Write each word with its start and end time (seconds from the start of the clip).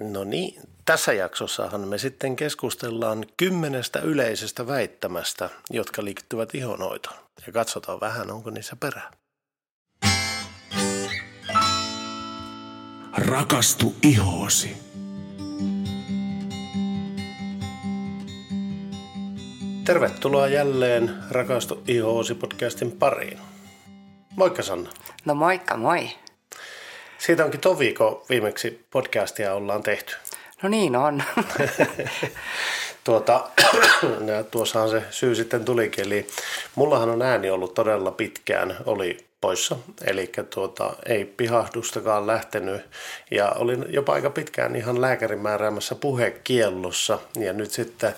No 0.00 0.24
niin, 0.24 0.60
tässä 0.84 1.12
jaksossahan 1.12 1.88
me 1.88 1.98
sitten 1.98 2.36
keskustellaan 2.36 3.26
kymmenestä 3.36 4.00
yleisestä 4.00 4.66
väittämästä, 4.66 5.50
jotka 5.70 6.04
liittyvät 6.04 6.54
ihonhoitoon. 6.54 7.16
Ja 7.46 7.52
katsotaan 7.52 8.00
vähän, 8.00 8.30
onko 8.30 8.50
niissä 8.50 8.76
perää. 8.76 9.10
Rakastu 13.16 13.94
ihoosi. 14.02 14.76
Tervetuloa 19.84 20.48
jälleen 20.48 21.16
Rakastu 21.30 21.82
ihoosi 21.88 22.34
podcastin 22.34 22.92
pariin. 22.92 23.38
Moikka 24.36 24.62
Sanna. 24.62 24.90
No 25.24 25.34
moikka, 25.34 25.76
moi. 25.76 26.08
Siitä 27.18 27.44
onkin 27.44 27.60
tovi, 27.60 27.84
viikko 27.84 28.24
viimeksi 28.28 28.84
podcastia 28.90 29.54
ollaan 29.54 29.82
tehty. 29.82 30.16
No 30.62 30.68
niin 30.68 30.96
on. 30.96 31.22
tuota, 33.04 33.48
tuossahan 34.50 34.90
se 34.90 35.02
syy 35.10 35.34
sitten 35.34 35.64
tulikin. 35.64 36.04
Eli 36.06 36.26
mullahan 36.74 37.10
on 37.10 37.22
ääni 37.22 37.50
ollut 37.50 37.74
todella 37.74 38.10
pitkään, 38.10 38.76
oli 38.86 39.26
poissa, 39.40 39.76
eli 40.04 40.32
tuota, 40.50 40.96
ei 41.06 41.24
pihahdustakaan 41.24 42.26
lähtenyt 42.26 42.82
ja 43.30 43.50
olin 43.50 43.84
jopa 43.88 44.12
aika 44.12 44.30
pitkään 44.30 44.76
ihan 44.76 45.00
lääkärin 45.00 45.40
määräämässä 45.40 45.94
puhekiellossa 45.94 47.18
ja 47.38 47.52
nyt 47.52 47.70
sitten 47.70 48.14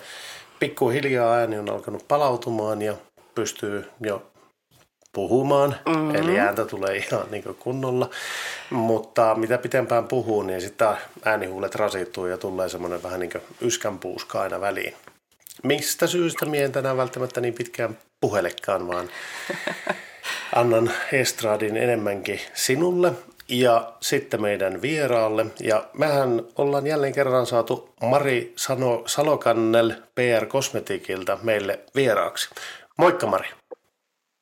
pikkuhiljaa 0.59 1.33
ääni 1.33 1.59
on 1.59 1.69
alkanut 1.69 2.07
palautumaan 2.07 2.81
ja 2.81 2.95
pystyy 3.35 3.85
jo 4.01 4.28
puhumaan, 5.19 5.75
mm-hmm. 5.85 6.15
eli 6.15 6.39
ääntä 6.39 6.65
tulee 6.65 6.97
ihan 6.97 7.25
niin 7.31 7.43
kunnolla. 7.59 8.09
Mutta 8.69 9.35
mitä 9.35 9.57
pitempään 9.57 10.07
puhuu, 10.07 10.41
niin 10.41 10.61
sitten 10.61 10.87
äänihuulet 11.25 11.75
rasittuu 11.75 12.25
ja 12.25 12.37
tulee 12.37 12.69
semmoinen 12.69 13.03
vähän 13.03 13.19
niin 13.19 13.31
kuin 13.31 13.41
yskänpuuska 13.61 14.41
aina 14.41 14.61
väliin. 14.61 14.93
Mistä 15.63 16.07
syystä 16.07 16.45
mie 16.45 16.63
en 16.63 16.71
tänään 16.71 16.97
välttämättä 16.97 17.41
niin 17.41 17.53
pitkään 17.53 17.97
puhelekaan, 18.21 18.87
vaan 18.87 19.09
annan 20.55 20.91
estradin 21.11 21.77
enemmänkin 21.77 22.39
sinulle 22.53 23.11
ja 23.47 23.93
sitten 24.01 24.41
meidän 24.41 24.81
vieraalle. 24.81 25.45
Ja 25.59 25.83
mehän 25.93 26.41
ollaan 26.55 26.87
jälleen 26.87 27.13
kerran 27.13 27.45
saatu 27.45 27.93
Mari 28.01 28.53
Sano, 28.55 29.03
Salokannel 29.05 29.93
PR 30.15 30.45
Cosmeticilta 30.45 31.37
meille 31.43 31.79
vieraaksi. 31.95 32.49
Moikka 32.97 33.27
Mari. 33.27 33.58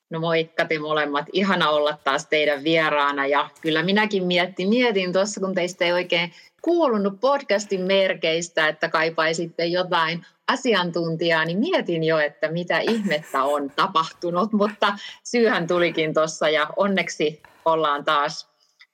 No 0.10 0.20
moikka 0.20 0.66
te 0.66 0.80
molemmat. 0.80 1.26
Ihana 1.34 1.70
olla 1.70 1.98
taas 2.04 2.28
teidän 2.28 2.64
vieraana. 2.64 3.28
Ja 3.28 3.50
kyllä 3.62 3.84
minäkin 3.84 4.24
mietin, 4.24 4.70
mietin 4.70 5.14
tuossa, 5.14 5.40
kun 5.40 5.56
teistä 5.56 5.86
ei 5.86 5.94
oikein 5.94 6.34
kuulunut 6.62 7.20
podcastin 7.20 7.82
merkeistä, 7.82 8.68
että 8.68 8.90
kaipaisitte 8.90 9.66
jotain 9.66 10.26
asiantuntijaa, 10.48 11.46
niin 11.46 11.60
mietin 11.60 12.04
jo, 12.04 12.20
että 12.20 12.52
mitä 12.52 12.80
ihmettä 12.80 13.44
on 13.44 13.72
tapahtunut, 13.76 14.54
mutta 14.54 14.98
syyhän 15.24 15.68
tulikin 15.68 16.14
tuossa 16.14 16.50
ja 16.50 16.68
onneksi 16.76 17.42
ollaan 17.66 18.06
taas 18.06 18.50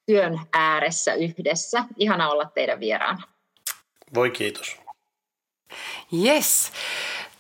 työn 0.06 0.40
ääressä 0.54 1.14
yhdessä. 1.14 1.84
Ihana 1.98 2.30
olla 2.30 2.46
teidän 2.46 2.80
vieraana. 2.80 3.24
Voi 4.14 4.32
kiitos. 4.32 4.78
Yes. 6.26 6.72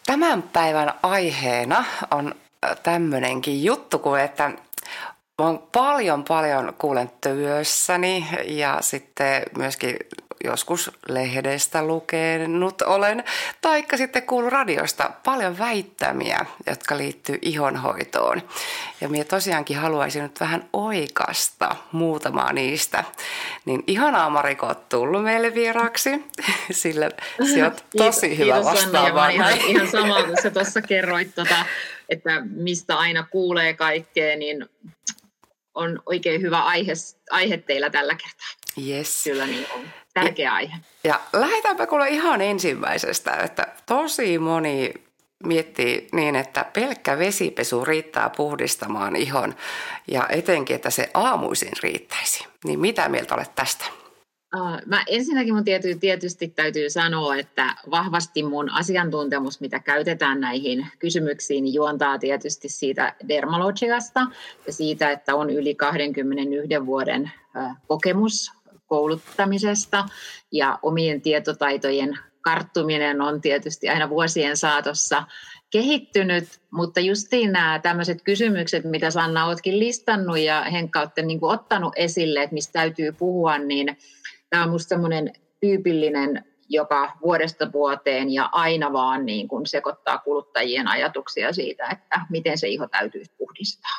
Tämän 0.06 0.44
päivän 0.44 0.94
aiheena 1.04 1.86
on 2.12 2.36
tämmöinenkin 2.84 3.64
juttu 3.64 4.00
kuin, 4.00 4.22
että 4.22 4.52
olen 5.38 5.60
paljon 5.72 6.24
paljon 6.24 6.74
kuulen 6.78 7.12
työssäni 7.22 8.28
ja 8.46 8.78
sitten 8.82 9.44
myöskin 9.58 9.98
joskus 10.44 10.92
lehdestä 11.10 11.84
lukenut 11.84 12.82
olen, 12.82 13.24
taikka 13.62 13.98
sitten 13.98 14.24
kuullut 14.24 14.54
radiosta 14.54 15.12
paljon 15.26 15.58
väittämiä, 15.58 16.46
jotka 16.68 16.98
liittyy 16.98 17.38
ihonhoitoon. 17.42 18.42
Ja 19.02 19.10
minä 19.10 19.24
tosiaankin 19.24 19.78
haluaisin 19.78 20.24
nyt 20.24 20.40
vähän 20.40 20.70
oikasta 20.74 21.76
muutamaa 21.92 22.54
niistä. 22.54 23.04
Niin 23.66 23.84
ihanaa 23.88 24.30
Mariko, 24.30 24.66
olet 24.66 24.90
tullut 24.90 25.24
meille 25.24 25.54
vieraaksi, 25.54 26.10
sillä 26.72 27.10
sinä 27.46 27.66
olet 27.66 27.86
tosi 27.98 28.28
kiitos, 28.28 28.46
hyvä 28.46 28.64
vastaava. 28.64 29.30
Ihan, 29.34 29.58
ihan 29.58 29.88
samaa, 29.88 30.24
kun 30.24 30.38
sä 30.44 30.50
tuossa 30.50 30.82
kerroit, 30.82 31.36
tota, 31.36 31.66
että 32.10 32.42
mistä 32.46 32.98
aina 32.98 33.28
kuulee 33.32 33.74
kaikkea, 33.74 34.38
niin 34.38 34.66
on 35.76 36.02
oikein 36.06 36.42
hyvä 36.42 36.64
aihe, 36.64 36.94
aihe 37.32 37.58
teillä 37.58 37.90
tällä 37.90 38.16
kertaa. 38.16 38.63
Yes. 38.88 39.24
Kyllä 39.24 39.46
niin 39.46 39.68
on. 39.76 39.82
Tärkeä 40.14 40.50
ja, 40.50 40.54
aihe. 40.54 40.76
Ja 41.04 41.20
lähdetäänpä 41.34 41.88
kuule 41.88 42.10
ihan 42.10 42.42
ensimmäisestä, 42.42 43.32
että 43.32 43.68
tosi 43.86 44.38
moni 44.38 44.94
miettii 45.44 46.08
niin, 46.12 46.36
että 46.36 46.66
pelkkä 46.74 47.20
vesipesu 47.20 47.86
riittää 47.86 48.30
puhdistamaan 48.38 49.16
ihon 49.16 49.56
ja 50.12 50.28
etenkin, 50.30 50.76
että 50.76 50.90
se 50.90 51.10
aamuisin 51.14 51.72
riittäisi. 51.84 52.46
Niin 52.66 52.80
mitä 52.80 53.10
mieltä 53.10 53.36
olet 53.36 53.56
tästä? 53.56 53.86
Mä 54.86 55.04
ensinnäkin 55.08 55.54
mun 55.54 55.64
tietysti, 55.64 56.00
tietysti 56.00 56.48
täytyy 56.48 56.90
sanoa, 56.90 57.36
että 57.36 57.76
vahvasti 57.92 58.44
mun 58.44 58.70
asiantuntemus, 58.70 59.62
mitä 59.62 59.80
käytetään 59.80 60.40
näihin 60.40 60.88
kysymyksiin, 61.00 61.64
niin 61.64 61.74
juontaa 61.74 62.20
tietysti 62.20 62.70
siitä 62.70 63.16
dermalogiasta 63.28 64.20
ja 64.68 64.74
siitä, 64.74 65.12
että 65.12 65.36
on 65.36 65.50
yli 65.50 65.76
21 65.76 66.86
vuoden 66.86 67.32
kokemus 67.88 68.52
kouluttamisesta 68.94 70.06
ja 70.52 70.80
omien 70.82 71.22
tietotaitojen 71.22 72.18
karttuminen 72.42 73.22
on 73.22 73.42
tietysti 73.42 73.90
aina 73.90 74.10
vuosien 74.10 74.58
saatossa 74.58 75.24
kehittynyt, 75.70 76.44
mutta 76.72 77.00
justiin 77.00 77.52
nämä 77.52 77.80
tämmöiset 77.80 78.22
kysymykset, 78.24 78.84
mitä 78.84 79.12
Sanna 79.12 79.46
oletkin 79.46 79.80
listannut 79.80 80.38
ja 80.38 80.62
Henkka 80.62 81.00
olette 81.00 81.22
niin 81.22 81.40
ottanut 81.42 81.94
esille, 81.96 82.44
että 82.44 82.54
mistä 82.54 82.74
täytyy 82.74 83.12
puhua, 83.12 83.58
niin 83.58 83.98
tämä 84.50 84.64
on 84.64 84.70
minusta 84.70 84.90
semmoinen 84.90 85.34
tyypillinen 85.62 86.46
joka 86.70 87.12
vuodesta 87.22 87.72
vuoteen 87.72 88.34
ja 88.34 88.50
aina 88.52 88.94
vaan 88.94 89.26
niin 89.26 89.48
kuin 89.48 89.66
sekoittaa 89.66 90.18
kuluttajien 90.18 90.88
ajatuksia 90.88 91.54
siitä, 91.54 91.88
että 91.92 92.22
miten 92.30 92.58
se 92.58 92.68
iho 92.68 92.88
täytyy 92.88 93.24
puhdistaa. 93.38 93.98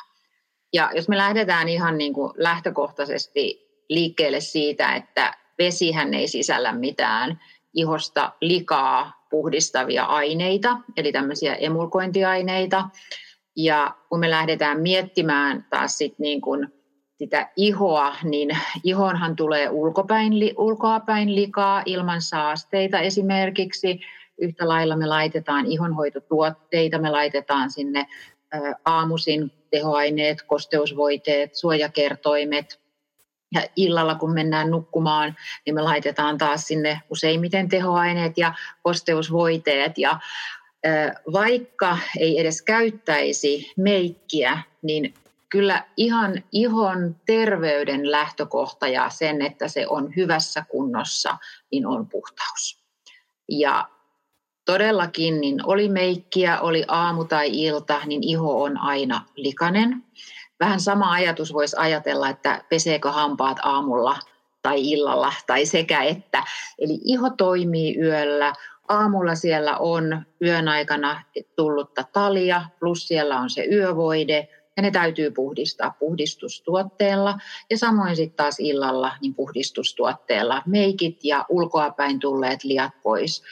Ja 0.73 0.91
jos 0.95 1.09
me 1.09 1.17
lähdetään 1.17 1.69
ihan 1.69 1.97
niin 1.97 2.13
kuin 2.13 2.33
lähtökohtaisesti 2.37 3.64
liikkeelle 3.89 4.39
siitä, 4.39 4.95
että 4.95 5.33
vesihän 5.57 6.13
ei 6.13 6.27
sisällä 6.27 6.71
mitään 6.71 7.39
ihosta 7.73 8.33
likaa 8.41 9.25
puhdistavia 9.29 10.03
aineita, 10.03 10.77
eli 10.97 11.11
tämmöisiä 11.11 11.55
emulkointiaineita. 11.55 12.89
Ja 13.55 13.95
kun 14.09 14.19
me 14.19 14.29
lähdetään 14.29 14.81
miettimään 14.81 15.65
taas 15.69 15.97
sit 15.97 16.19
niin 16.19 16.41
kuin 16.41 16.67
sitä 17.17 17.49
ihoa, 17.55 18.15
niin 18.23 18.49
ihonhan 18.83 19.35
tulee 19.35 19.69
ulkopäin, 19.69 20.33
ulkoapäin 20.57 21.35
likaa 21.35 21.83
ilman 21.85 22.21
saasteita 22.21 22.99
esimerkiksi. 22.99 23.99
Yhtä 24.37 24.67
lailla 24.67 24.95
me 24.95 25.05
laitetaan 25.05 25.65
ihonhoitotuotteita, 25.65 26.97
me 26.97 27.09
laitetaan 27.09 27.71
sinne 27.71 28.07
aamusin 28.85 29.51
tehoaineet, 29.69 30.37
kosteusvoiteet, 30.47 31.55
suojakertoimet. 31.55 32.79
Ja 33.55 33.61
illalla 33.75 34.15
kun 34.15 34.33
mennään 34.33 34.71
nukkumaan, 34.71 35.35
niin 35.65 35.75
me 35.75 35.81
laitetaan 35.81 36.37
taas 36.37 36.67
sinne 36.67 37.01
useimmiten 37.09 37.69
tehoaineet 37.69 38.37
ja 38.37 38.53
kosteusvoiteet. 38.83 39.97
Ja 39.97 40.19
vaikka 41.33 41.97
ei 42.19 42.39
edes 42.39 42.61
käyttäisi 42.61 43.73
meikkiä, 43.77 44.59
niin 44.81 45.13
kyllä 45.49 45.83
ihan 45.97 46.43
ihon 46.51 47.15
terveyden 47.25 48.11
lähtökohta 48.11 48.87
ja 48.87 49.09
sen, 49.09 49.41
että 49.41 49.67
se 49.67 49.87
on 49.87 50.15
hyvässä 50.15 50.65
kunnossa, 50.69 51.37
niin 51.71 51.87
on 51.87 52.07
puhtaus. 52.09 52.83
Ja 53.51 53.89
todellakin, 54.65 55.41
niin 55.41 55.65
oli 55.65 55.89
meikkiä, 55.89 56.59
oli 56.59 56.83
aamu 56.87 57.25
tai 57.25 57.49
ilta, 57.53 58.01
niin 58.05 58.23
iho 58.23 58.63
on 58.63 58.77
aina 58.77 59.25
likainen. 59.35 60.03
Vähän 60.59 60.79
sama 60.79 61.11
ajatus 61.11 61.53
voisi 61.53 61.75
ajatella, 61.79 62.29
että 62.29 62.63
peseekö 62.69 63.11
hampaat 63.11 63.57
aamulla 63.63 64.17
tai 64.61 64.91
illalla 64.91 65.33
tai 65.47 65.65
sekä 65.65 66.03
että. 66.03 66.43
Eli 66.79 66.99
iho 67.05 67.29
toimii 67.29 67.99
yöllä, 67.99 68.53
aamulla 68.87 69.35
siellä 69.35 69.77
on 69.77 70.25
yön 70.41 70.67
aikana 70.67 71.23
tullutta 71.55 72.03
talia, 72.13 72.61
plus 72.79 73.07
siellä 73.07 73.39
on 73.39 73.49
se 73.49 73.65
yövoide, 73.65 74.47
ja 74.77 74.83
ne 74.83 74.91
täytyy 74.91 75.31
puhdistaa 75.31 75.95
puhdistustuotteella 75.99 77.37
ja 77.69 77.77
samoin 77.77 78.15
sitten 78.15 78.37
taas 78.37 78.59
illalla 78.59 79.11
niin 79.21 79.35
puhdistustuotteella 79.35 80.61
meikit 80.65 81.19
ja 81.23 81.45
ulkoapäin 81.49 82.19
tulleet 82.19 82.63
liat 82.63 82.91
pois, 83.03 83.43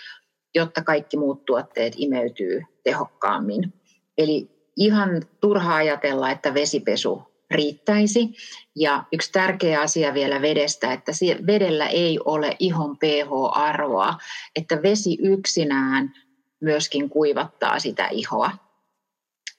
jotta 0.56 0.84
kaikki 0.84 1.18
muut 1.18 1.46
tuotteet 1.46 1.94
imeytyy 1.98 2.62
tehokkaammin. 2.84 3.74
Eli 4.18 4.53
ihan 4.76 5.22
turha 5.42 5.76
ajatella, 5.76 6.32
että 6.32 6.54
vesipesu 6.54 7.24
riittäisi. 7.52 8.30
Ja 8.76 9.04
yksi 9.12 9.32
tärkeä 9.32 9.82
asia 9.82 10.14
vielä 10.14 10.42
vedestä, 10.42 10.94
että 10.94 11.12
vedellä 11.48 11.88
ei 11.88 12.20
ole 12.26 12.56
ihon 12.60 12.98
pH-arvoa, 12.98 14.18
että 14.56 14.82
vesi 14.82 15.18
yksinään 15.22 16.14
myöskin 16.60 17.10
kuivattaa 17.10 17.80
sitä 17.80 18.08
ihoa. 18.08 18.52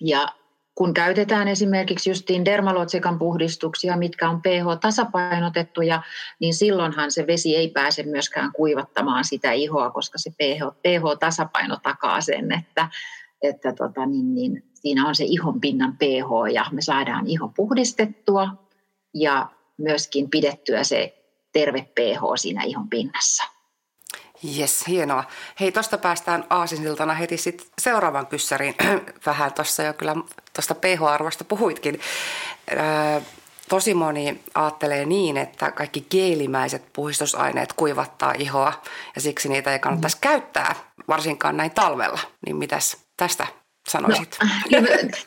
Ja 0.00 0.28
kun 0.74 0.94
käytetään 0.94 1.48
esimerkiksi 1.48 2.10
justiin 2.10 2.44
dermalotsikan 2.44 3.18
puhdistuksia, 3.18 3.96
mitkä 3.96 4.28
on 4.28 4.42
pH-tasapainotettuja, 4.42 6.02
niin 6.40 6.54
silloinhan 6.54 7.10
se 7.10 7.26
vesi 7.26 7.56
ei 7.56 7.68
pääse 7.68 8.02
myöskään 8.02 8.52
kuivattamaan 8.52 9.24
sitä 9.24 9.52
ihoa, 9.52 9.90
koska 9.90 10.18
se 10.18 10.30
pH, 10.30 10.76
pH-tasapaino 10.82 11.76
takaa 11.82 12.20
sen, 12.20 12.52
että, 12.52 12.88
että 13.42 13.72
tota, 13.72 14.06
niin, 14.06 14.34
niin, 14.34 14.73
siinä 14.84 15.08
on 15.08 15.14
se 15.14 15.24
ihon 15.24 15.60
pinnan 15.60 15.96
pH 15.96 16.52
ja 16.52 16.64
me 16.72 16.82
saadaan 16.82 17.26
iho 17.26 17.48
puhdistettua 17.48 18.48
ja 19.14 19.46
myöskin 19.78 20.30
pidettyä 20.30 20.84
se 20.84 21.14
terve 21.52 21.82
pH 21.82 22.20
siinä 22.36 22.62
ihon 22.62 22.88
pinnassa. 22.88 23.44
Jes, 24.42 24.86
hienoa. 24.88 25.24
Hei, 25.60 25.72
tuosta 25.72 25.98
päästään 25.98 26.44
aasinsiltana 26.50 27.14
heti 27.14 27.36
sit 27.36 27.68
seuraavan 27.78 28.26
kyssäriin. 28.26 28.74
Vähän 29.26 29.52
tuossa 29.52 29.82
jo 29.82 29.94
kyllä 29.94 30.14
tuosta 30.54 30.74
pH-arvosta 30.74 31.44
puhuitkin. 31.44 32.00
Öö, 32.72 33.20
tosi 33.68 33.94
moni 33.94 34.40
ajattelee 34.54 35.06
niin, 35.06 35.36
että 35.36 35.70
kaikki 35.70 36.06
geelimäiset 36.10 36.92
puhdistusaineet 36.92 37.72
kuivattaa 37.72 38.34
ihoa 38.38 38.72
ja 39.14 39.20
siksi 39.20 39.48
niitä 39.48 39.72
ei 39.72 39.78
kannattaisi 39.78 40.16
mm. 40.16 40.20
käyttää, 40.20 40.74
varsinkaan 41.08 41.56
näin 41.56 41.70
talvella. 41.70 42.20
Niin 42.46 42.56
mitäs 42.56 42.96
tästä 43.16 43.46
sanoisit? 43.88 44.38
No, 44.72 44.78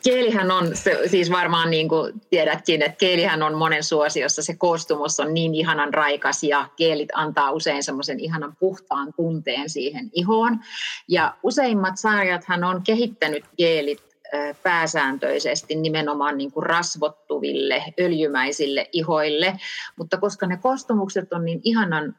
keelihän 0.04 0.50
on, 0.50 0.76
se, 0.76 1.00
siis 1.06 1.30
varmaan 1.30 1.70
niin 1.70 1.88
kuin 1.88 2.20
tiedätkin, 2.30 2.82
että 2.82 2.98
keelihän 2.98 3.42
on 3.42 3.54
monen 3.54 3.84
suosiossa, 3.84 4.42
se 4.42 4.56
koostumus 4.56 5.20
on 5.20 5.34
niin 5.34 5.54
ihanan 5.54 5.94
raikas 5.94 6.42
ja 6.42 6.68
keelit 6.76 7.08
antaa 7.14 7.50
usein 7.50 7.82
semmoisen 7.82 8.20
ihanan 8.20 8.56
puhtaan 8.60 9.12
tunteen 9.16 9.70
siihen 9.70 10.10
ihoon. 10.12 10.60
Ja 11.08 11.34
useimmat 11.42 11.98
sarjathan 11.98 12.64
on 12.64 12.82
kehittänyt 12.82 13.44
keelit 13.56 14.08
pääsääntöisesti 14.62 15.74
nimenomaan 15.74 16.38
niin 16.38 16.52
kuin 16.52 16.66
rasvottuville, 16.66 17.84
öljymäisille 18.00 18.88
ihoille, 18.92 19.58
mutta 19.96 20.16
koska 20.16 20.46
ne 20.46 20.56
koostumukset 20.56 21.32
on 21.32 21.44
niin 21.44 21.60
ihanan 21.64 22.16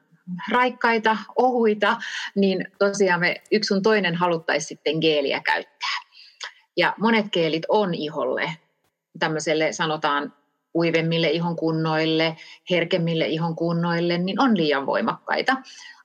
raikkaita, 0.51 1.17
ohuita, 1.35 1.97
niin 2.35 2.67
tosiaan 2.79 3.19
me 3.19 3.41
yksi 3.51 3.67
sun 3.67 3.81
toinen 3.81 4.15
haluttaisiin 4.15 4.67
sitten 4.67 4.97
geeliä 4.97 5.41
käyttää. 5.45 6.08
Ja 6.79 6.93
monet 6.97 7.25
keelit 7.31 7.63
on 7.69 7.93
iholle, 7.93 8.51
tämmöiselle 9.19 9.73
sanotaan 9.73 10.33
kuivemmille 10.73 11.29
ihon 11.29 11.55
kunnoille, 11.55 12.37
herkemmille 12.69 13.27
ihon 13.27 13.55
kunnoille, 13.55 14.17
niin 14.17 14.41
on 14.41 14.57
liian 14.57 14.85
voimakkaita. 14.85 15.57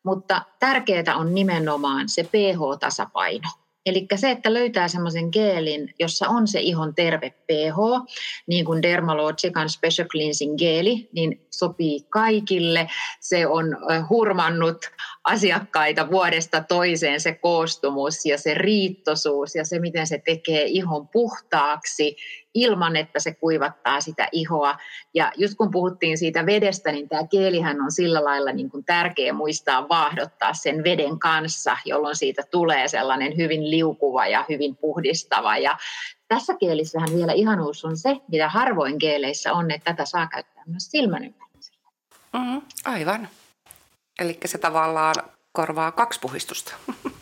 Mutta 0.02 0.42
tärkeää 0.58 1.16
on 1.16 1.34
nimenomaan 1.34 2.08
se 2.08 2.22
pH-tasapaino. 2.22 3.48
Eli 3.86 4.06
se, 4.14 4.30
että 4.30 4.54
löytää 4.54 4.88
semmoisen 4.88 5.28
geelin, 5.32 5.94
jossa 5.98 6.28
on 6.28 6.48
se 6.48 6.60
ihon 6.60 6.94
terve 6.94 7.30
pH, 7.30 8.06
niin 8.46 8.64
kuin 8.64 8.82
Dermalogican 8.82 9.68
Special 9.68 10.08
Cleansing 10.08 10.58
geeli, 10.58 11.08
niin 11.12 11.46
sopii 11.50 12.00
kaikille. 12.08 12.88
Se 13.20 13.46
on 13.46 13.76
hurmannut 14.10 14.76
asiakkaita 15.24 16.10
vuodesta 16.10 16.64
toiseen 16.68 17.20
se 17.20 17.34
koostumus 17.34 18.26
ja 18.26 18.38
se 18.38 18.54
riittosuus 18.54 19.54
ja 19.54 19.64
se, 19.64 19.78
miten 19.78 20.06
se 20.06 20.22
tekee 20.24 20.64
ihon 20.64 21.08
puhtaaksi 21.08 22.16
ilman, 22.54 22.96
että 22.96 23.20
se 23.20 23.34
kuivattaa 23.34 24.00
sitä 24.00 24.28
ihoa. 24.32 24.76
Ja 25.14 25.32
just 25.36 25.54
kun 25.54 25.70
puhuttiin 25.70 26.18
siitä 26.18 26.46
vedestä, 26.46 26.92
niin 26.92 27.08
tämä 27.08 27.26
keelihän 27.26 27.82
on 27.82 27.92
sillä 27.92 28.24
lailla 28.24 28.52
niin 28.52 28.70
kuin 28.70 28.84
tärkeä 28.84 29.32
muistaa 29.32 29.88
vaahdottaa 29.88 30.54
sen 30.54 30.84
veden 30.84 31.18
kanssa, 31.18 31.76
jolloin 31.84 32.16
siitä 32.16 32.42
tulee 32.50 32.88
sellainen 32.88 33.36
hyvin 33.36 33.70
liukuva 33.70 34.26
ja 34.26 34.44
hyvin 34.48 34.76
puhdistava. 34.76 35.56
Ja 35.58 35.76
tässä 36.28 36.54
keelissähän 36.60 37.16
vielä 37.16 37.32
ihanuus 37.32 37.84
on 37.84 37.96
se, 37.96 38.16
mitä 38.28 38.48
harvoin 38.48 38.98
keeleissä 38.98 39.52
on, 39.52 39.70
että 39.70 39.92
tätä 39.92 40.04
saa 40.04 40.26
käyttää 40.26 40.62
myös 40.66 40.90
silmän 40.90 41.24
ympäristöllä. 41.24 41.90
Mm, 42.32 42.62
aivan. 42.84 43.28
Eli 44.20 44.38
se 44.44 44.58
tavallaan 44.58 45.14
korvaa 45.52 45.92
kaksi 45.92 46.20
puhistusta. 46.20 46.74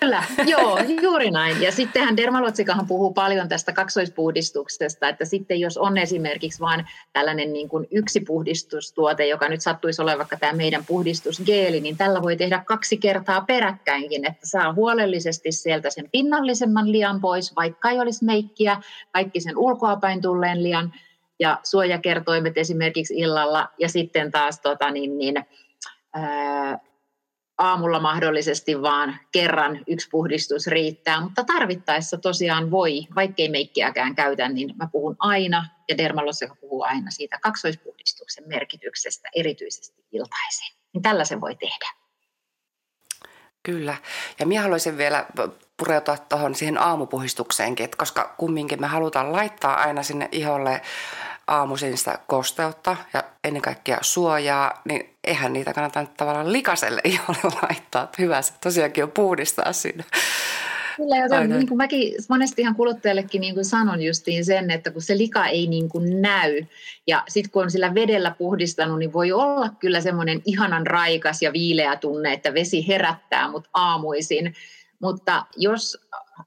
Kyllä, 0.00 0.22
joo, 0.46 0.78
juuri 1.02 1.30
näin. 1.30 1.62
Ja 1.62 1.72
sittenhän 1.72 2.16
Dermalotsikahan 2.16 2.86
puhuu 2.86 3.12
paljon 3.12 3.48
tästä 3.48 3.72
kaksoispuhdistuksesta, 3.72 5.08
että 5.08 5.24
sitten 5.24 5.60
jos 5.60 5.78
on 5.78 5.98
esimerkiksi 5.98 6.60
vain 6.60 6.84
tällainen 7.12 7.52
niin 7.52 7.68
kuin 7.68 7.86
yksi 7.90 8.20
puhdistustuote, 8.20 9.26
joka 9.26 9.48
nyt 9.48 9.60
sattuisi 9.60 10.02
olemaan 10.02 10.18
vaikka 10.18 10.36
tämä 10.36 10.52
meidän 10.52 10.84
puhdistusgeeli, 10.86 11.80
niin 11.80 11.96
tällä 11.96 12.22
voi 12.22 12.36
tehdä 12.36 12.62
kaksi 12.66 12.96
kertaa 12.96 13.40
peräkkäinkin, 13.40 14.26
että 14.26 14.46
saa 14.46 14.72
huolellisesti 14.72 15.52
sieltä 15.52 15.90
sen 15.90 16.08
pinnallisemman 16.12 16.92
lian 16.92 17.20
pois, 17.20 17.56
vaikka 17.56 17.90
ei 17.90 18.00
olisi 18.00 18.24
meikkiä, 18.24 18.82
kaikki 19.12 19.40
sen 19.40 19.58
ulkoapäin 19.58 20.22
tulleen 20.22 20.62
lian 20.62 20.92
ja 21.38 21.58
suojakertoimet 21.64 22.58
esimerkiksi 22.58 23.14
illalla 23.14 23.68
ja 23.78 23.88
sitten 23.88 24.30
taas 24.30 24.60
tota, 24.60 24.90
niin, 24.90 25.18
niin, 25.18 25.44
aamulla 27.58 28.00
mahdollisesti 28.00 28.82
vaan 28.82 29.20
kerran 29.32 29.80
yksi 29.86 30.08
puhdistus 30.10 30.66
riittää, 30.66 31.20
mutta 31.20 31.44
tarvittaessa 31.44 32.18
tosiaan 32.18 32.70
voi, 32.70 33.00
vaikkei 33.14 33.48
meikkiäkään 33.48 34.14
käytä, 34.14 34.48
niin 34.48 34.76
mä 34.76 34.88
puhun 34.92 35.16
aina, 35.18 35.66
ja 35.88 35.98
Dermalossa 35.98 36.46
puhuu 36.60 36.82
aina 36.82 37.10
siitä 37.10 37.38
kaksoispuhdistuksen 37.42 38.44
merkityksestä, 38.48 39.28
erityisesti 39.36 40.04
iltaisin. 40.12 40.76
Niin 40.92 41.02
tällaisen 41.02 41.40
voi 41.40 41.56
tehdä. 41.56 41.92
Kyllä. 43.62 43.96
Ja 44.40 44.46
minä 44.46 44.62
haluaisin 44.62 44.98
vielä 44.98 45.26
pureutua 45.76 46.16
tuohon 46.16 46.54
siihen 46.54 46.78
aamupuhistukseenkin, 46.78 47.84
että 47.84 47.96
koska 47.96 48.34
kumminkin 48.38 48.80
me 48.80 48.86
halutaan 48.86 49.32
laittaa 49.32 49.74
aina 49.74 50.02
sinne 50.02 50.28
iholle 50.32 50.80
aamuisin 51.46 51.98
sitä 51.98 52.18
kosteutta 52.26 52.96
ja 53.12 53.24
ennen 53.44 53.62
kaikkea 53.62 53.98
suojaa, 54.00 54.82
niin 54.84 55.16
eihän 55.24 55.52
niitä 55.52 55.72
kannata 55.72 56.00
nyt 56.00 56.16
tavallaan 56.16 56.52
likaselle 56.52 57.00
iholle 57.12 57.54
laittaa. 57.62 58.02
Että 58.02 58.22
hyvä 58.22 58.42
se 58.42 58.52
tosiaankin 58.60 59.04
on 59.04 59.10
puhdistaa 59.10 59.72
sinne. 59.72 60.04
Kyllä, 60.96 61.16
ja 61.16 61.46
niin 61.46 61.68
kuin 61.68 61.76
mäkin 61.76 62.14
monesti 62.28 62.62
ihan 62.62 62.74
kuluttajallekin 62.74 63.40
niin 63.40 63.54
kuin 63.54 63.64
sanon 63.64 64.02
justiin 64.02 64.44
sen, 64.44 64.70
että 64.70 64.90
kun 64.90 65.02
se 65.02 65.18
lika 65.18 65.46
ei 65.46 65.66
niin 65.66 65.88
kuin 65.88 66.22
näy, 66.22 66.64
ja 67.06 67.24
sitten 67.28 67.50
kun 67.50 67.62
on 67.62 67.70
sillä 67.70 67.94
vedellä 67.94 68.34
puhdistanut, 68.38 68.98
niin 68.98 69.12
voi 69.12 69.32
olla 69.32 69.68
kyllä 69.68 70.00
semmoinen 70.00 70.42
ihanan 70.44 70.86
raikas 70.86 71.42
ja 71.42 71.52
viileä 71.52 71.96
tunne, 71.96 72.32
että 72.32 72.54
vesi 72.54 72.88
herättää 72.88 73.50
mut 73.50 73.68
aamuisin. 73.74 74.54
Mutta 75.00 75.46
jos 75.56 75.98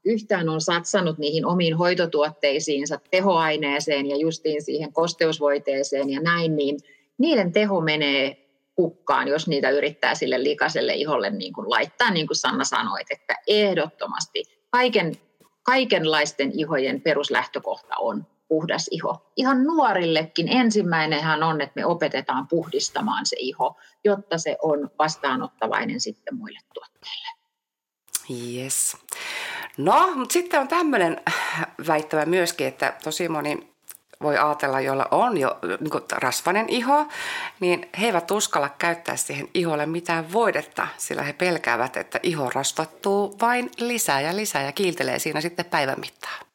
yhtään 0.04 0.48
on 0.48 0.60
satsannut 0.60 1.18
niihin 1.18 1.46
omiin 1.46 1.76
hoitotuotteisiinsa, 1.76 2.98
tehoaineeseen 3.10 4.06
ja 4.06 4.16
justiin 4.16 4.62
siihen 4.62 4.92
kosteusvoiteeseen 4.92 6.10
ja 6.10 6.20
näin, 6.20 6.56
niin 6.56 6.80
niiden 7.18 7.52
teho 7.52 7.80
menee 7.80 8.46
hukkaan, 8.76 9.28
jos 9.28 9.48
niitä 9.48 9.70
yrittää 9.70 10.14
sille 10.14 10.42
likaiselle 10.42 10.94
iholle 10.94 11.30
niin 11.30 11.52
kuin 11.52 11.70
laittaa, 11.70 12.10
niin 12.10 12.26
kuin 12.26 12.36
Sanna 12.36 12.64
sanoi, 12.64 13.00
että 13.10 13.34
ehdottomasti 13.46 14.44
kaiken, 14.70 15.14
kaikenlaisten 15.62 16.50
ihojen 16.54 17.00
peruslähtökohta 17.00 17.96
on 17.98 18.26
puhdas 18.48 18.88
iho. 18.90 19.32
Ihan 19.36 19.64
nuorillekin 19.64 20.48
ensimmäinenhän 20.48 21.42
on, 21.42 21.60
että 21.60 21.72
me 21.76 21.86
opetetaan 21.86 22.48
puhdistamaan 22.48 23.26
se 23.26 23.36
iho, 23.38 23.76
jotta 24.04 24.38
se 24.38 24.56
on 24.62 24.90
vastaanottavainen 24.98 26.00
sitten 26.00 26.36
muille 26.36 26.58
tuotteille. 26.74 27.28
Yes. 28.30 28.96
No, 29.76 30.12
mutta 30.14 30.32
sitten 30.32 30.60
on 30.60 30.68
tämmöinen 30.68 31.20
väittävä 31.86 32.24
myöskin, 32.24 32.66
että 32.66 32.94
tosi 33.04 33.28
moni 33.28 33.76
voi 34.22 34.38
ajatella, 34.38 34.80
joilla 34.80 35.08
on 35.10 35.38
jo 35.38 35.58
niin 35.62 36.02
rasvainen 36.12 36.68
iho, 36.68 37.06
niin 37.60 37.88
he 38.00 38.06
eivät 38.06 38.30
uskalla 38.30 38.68
käyttää 38.68 39.16
siihen 39.16 39.48
iholle 39.54 39.86
mitään 39.86 40.32
voidetta, 40.32 40.88
sillä 40.96 41.22
he 41.22 41.32
pelkäävät, 41.32 41.96
että 41.96 42.20
iho 42.22 42.50
rasvattuu 42.50 43.36
vain 43.40 43.70
lisää 43.78 44.20
ja 44.20 44.36
lisää 44.36 44.62
ja 44.62 44.72
kiiltelee 44.72 45.18
siinä 45.18 45.40
sitten 45.40 45.64
päivän 45.64 46.00
mittaan. 46.00 46.46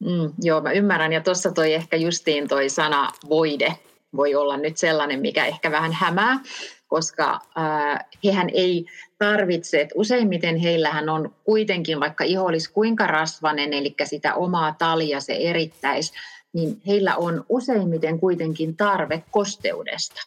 Mm, 0.00 0.32
joo, 0.42 0.60
mä 0.60 0.72
ymmärrän. 0.72 1.12
Ja 1.12 1.20
tuossa 1.20 1.52
toi 1.52 1.74
ehkä 1.74 1.96
justiin 1.96 2.48
toi 2.48 2.68
sana 2.68 3.12
voide 3.28 3.78
voi 4.16 4.34
olla 4.34 4.56
nyt 4.56 4.76
sellainen, 4.76 5.20
mikä 5.20 5.46
ehkä 5.46 5.70
vähän 5.70 5.92
hämää, 5.92 6.40
koska 6.86 7.40
äh, 7.58 8.04
hehän 8.24 8.50
ei 8.54 8.86
tarvitse, 9.22 9.80
että 9.80 9.94
useimmiten 9.98 10.56
heillähän 10.56 11.08
on 11.08 11.34
kuitenkin, 11.44 12.00
vaikka 12.00 12.24
iho 12.24 12.44
olisi 12.44 12.72
kuinka 12.72 13.06
rasvanen, 13.06 13.72
eli 13.72 13.94
sitä 14.04 14.34
omaa 14.34 14.74
talia 14.78 15.20
se 15.20 15.32
erittäisi, 15.32 16.12
niin 16.52 16.80
heillä 16.86 17.16
on 17.16 17.44
useimmiten 17.48 18.20
kuitenkin 18.20 18.76
tarve 18.76 19.22
kosteudesta. 19.30 20.20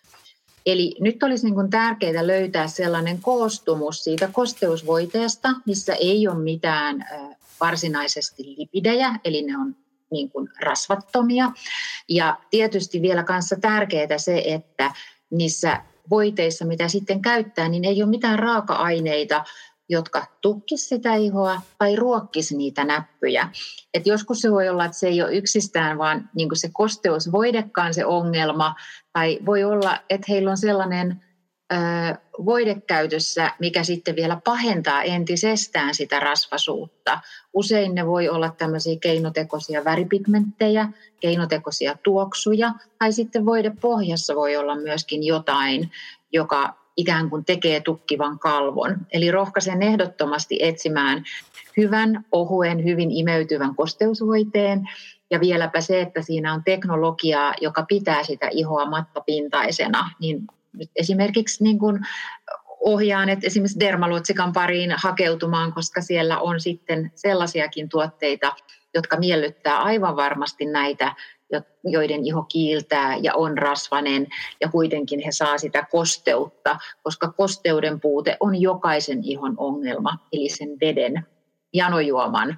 Eli 0.66 0.96
nyt 1.00 1.24
olisi 1.24 1.46
niin 1.46 1.56
kuin 1.56 1.70
tärkeää 1.70 2.28
löytää 2.28 2.68
sellainen 2.68 3.20
koostumus 3.22 4.04
siitä 4.04 4.30
kosteusvoiteesta, 4.32 5.50
missä 5.66 5.94
ei 5.94 6.28
ole 6.28 6.44
mitään 6.44 7.06
varsinaisesti 7.60 8.44
lipidejä, 8.58 9.20
eli 9.24 9.42
ne 9.42 9.58
on 9.58 9.76
niin 10.12 10.30
kuin 10.30 10.50
rasvattomia. 10.60 11.52
Ja 12.10 12.38
tietysti 12.50 13.02
vielä 13.02 13.24
kanssa 13.24 13.56
tärkeää 13.62 14.18
se, 14.18 14.44
että 14.46 14.92
niissä 15.30 15.82
voiteissa, 16.10 16.66
mitä 16.66 16.88
sitten 16.88 17.22
käyttää, 17.22 17.70
niin 17.70 17.86
ei 17.86 18.04
ole 18.04 18.10
mitään 18.10 18.40
raaka-aineita, 18.40 19.44
jotka 19.90 20.26
tukkis 20.42 20.90
sitä 20.90 21.16
ihoa 21.16 21.62
tai 21.78 21.96
ruokkis 21.96 22.52
niitä 22.52 22.84
näppyjä. 22.84 23.50
Et 23.94 24.08
joskus 24.08 24.42
se 24.42 24.52
voi 24.52 24.70
olla, 24.70 24.86
että 24.86 24.98
se 24.98 25.08
ei 25.08 25.22
ole 25.22 25.36
yksistään 25.36 25.98
vaan 25.98 26.30
niin 26.36 26.50
se 26.54 26.70
kosteusvoidekaan 26.74 27.94
se 27.94 28.06
ongelma, 28.06 28.76
tai 29.14 29.40
voi 29.46 29.64
olla, 29.64 30.00
että 30.10 30.26
heillä 30.30 30.52
on 30.52 30.58
sellainen 30.58 31.25
voidekäytössä, 32.46 33.52
mikä 33.60 33.84
sitten 33.84 34.16
vielä 34.16 34.42
pahentaa 34.44 35.04
entisestään 35.04 35.96
sitä 35.96 36.20
rasvasuutta. 36.20 37.20
Usein 37.54 37.96
ne 37.96 38.08
voi 38.08 38.30
olla 38.30 38.50
tämmöisiä 38.58 38.98
keinotekoisia 39.02 39.86
väripigmenttejä, 39.86 40.90
keinotekoisia 41.20 41.98
tuoksuja, 42.04 42.74
tai 43.00 43.14
sitten 43.14 43.46
voidepohjassa 43.46 44.36
voi 44.36 44.58
olla 44.58 44.76
myöskin 44.76 45.24
jotain, 45.24 45.92
joka 46.32 46.74
ikään 46.98 47.30
kuin 47.30 47.46
tekee 47.46 47.80
tukkivan 47.82 48.40
kalvon. 48.40 48.98
Eli 49.14 49.32
rohkaisen 49.32 49.84
ehdottomasti 49.84 50.58
etsimään 50.62 51.24
hyvän, 51.78 52.26
ohuen, 52.32 52.84
hyvin 52.84 53.12
imeytyvän 53.12 53.76
kosteusvoiteen. 53.76 54.90
Ja 55.32 55.40
vieläpä 55.40 55.82
se, 55.82 56.02
että 56.02 56.22
siinä 56.22 56.54
on 56.54 56.64
teknologiaa, 56.64 57.54
joka 57.62 57.86
pitää 57.88 58.24
sitä 58.24 58.48
ihoa 58.52 58.86
mattapintaisena, 58.86 60.10
niin 60.20 60.48
nyt 60.78 60.92
esimerkiksi 60.96 61.64
niin 61.64 61.80
kuin 61.80 62.00
ohjaan, 62.80 63.30
että 63.30 63.48
esimerkiksi 63.48 63.80
dermaluotsikan 63.80 64.54
pariin 64.54 64.94
hakeutumaan, 64.98 65.74
koska 65.74 66.02
siellä 66.02 66.40
on 66.40 66.60
sitten 66.60 67.12
sellaisiakin 67.16 67.90
tuotteita, 67.90 68.56
jotka 68.94 69.18
miellyttää 69.18 69.78
aivan 69.78 70.16
varmasti 70.16 70.66
näitä 70.66 71.16
joiden 71.84 72.26
iho 72.26 72.44
kiiltää 72.44 73.18
ja 73.18 73.34
on 73.34 73.58
rasvanen 73.58 74.28
ja 74.62 74.70
kuitenkin 74.70 75.20
he 75.20 75.32
saa 75.32 75.58
sitä 75.58 75.86
kosteutta, 75.92 76.78
koska 77.04 77.32
kosteuden 77.32 78.00
puute 78.00 78.38
on 78.40 78.62
jokaisen 78.62 79.24
ihon 79.24 79.54
ongelma, 79.58 80.18
eli 80.34 80.50
sen 80.50 80.70
veden 80.82 81.28
janojuoman 81.74 82.58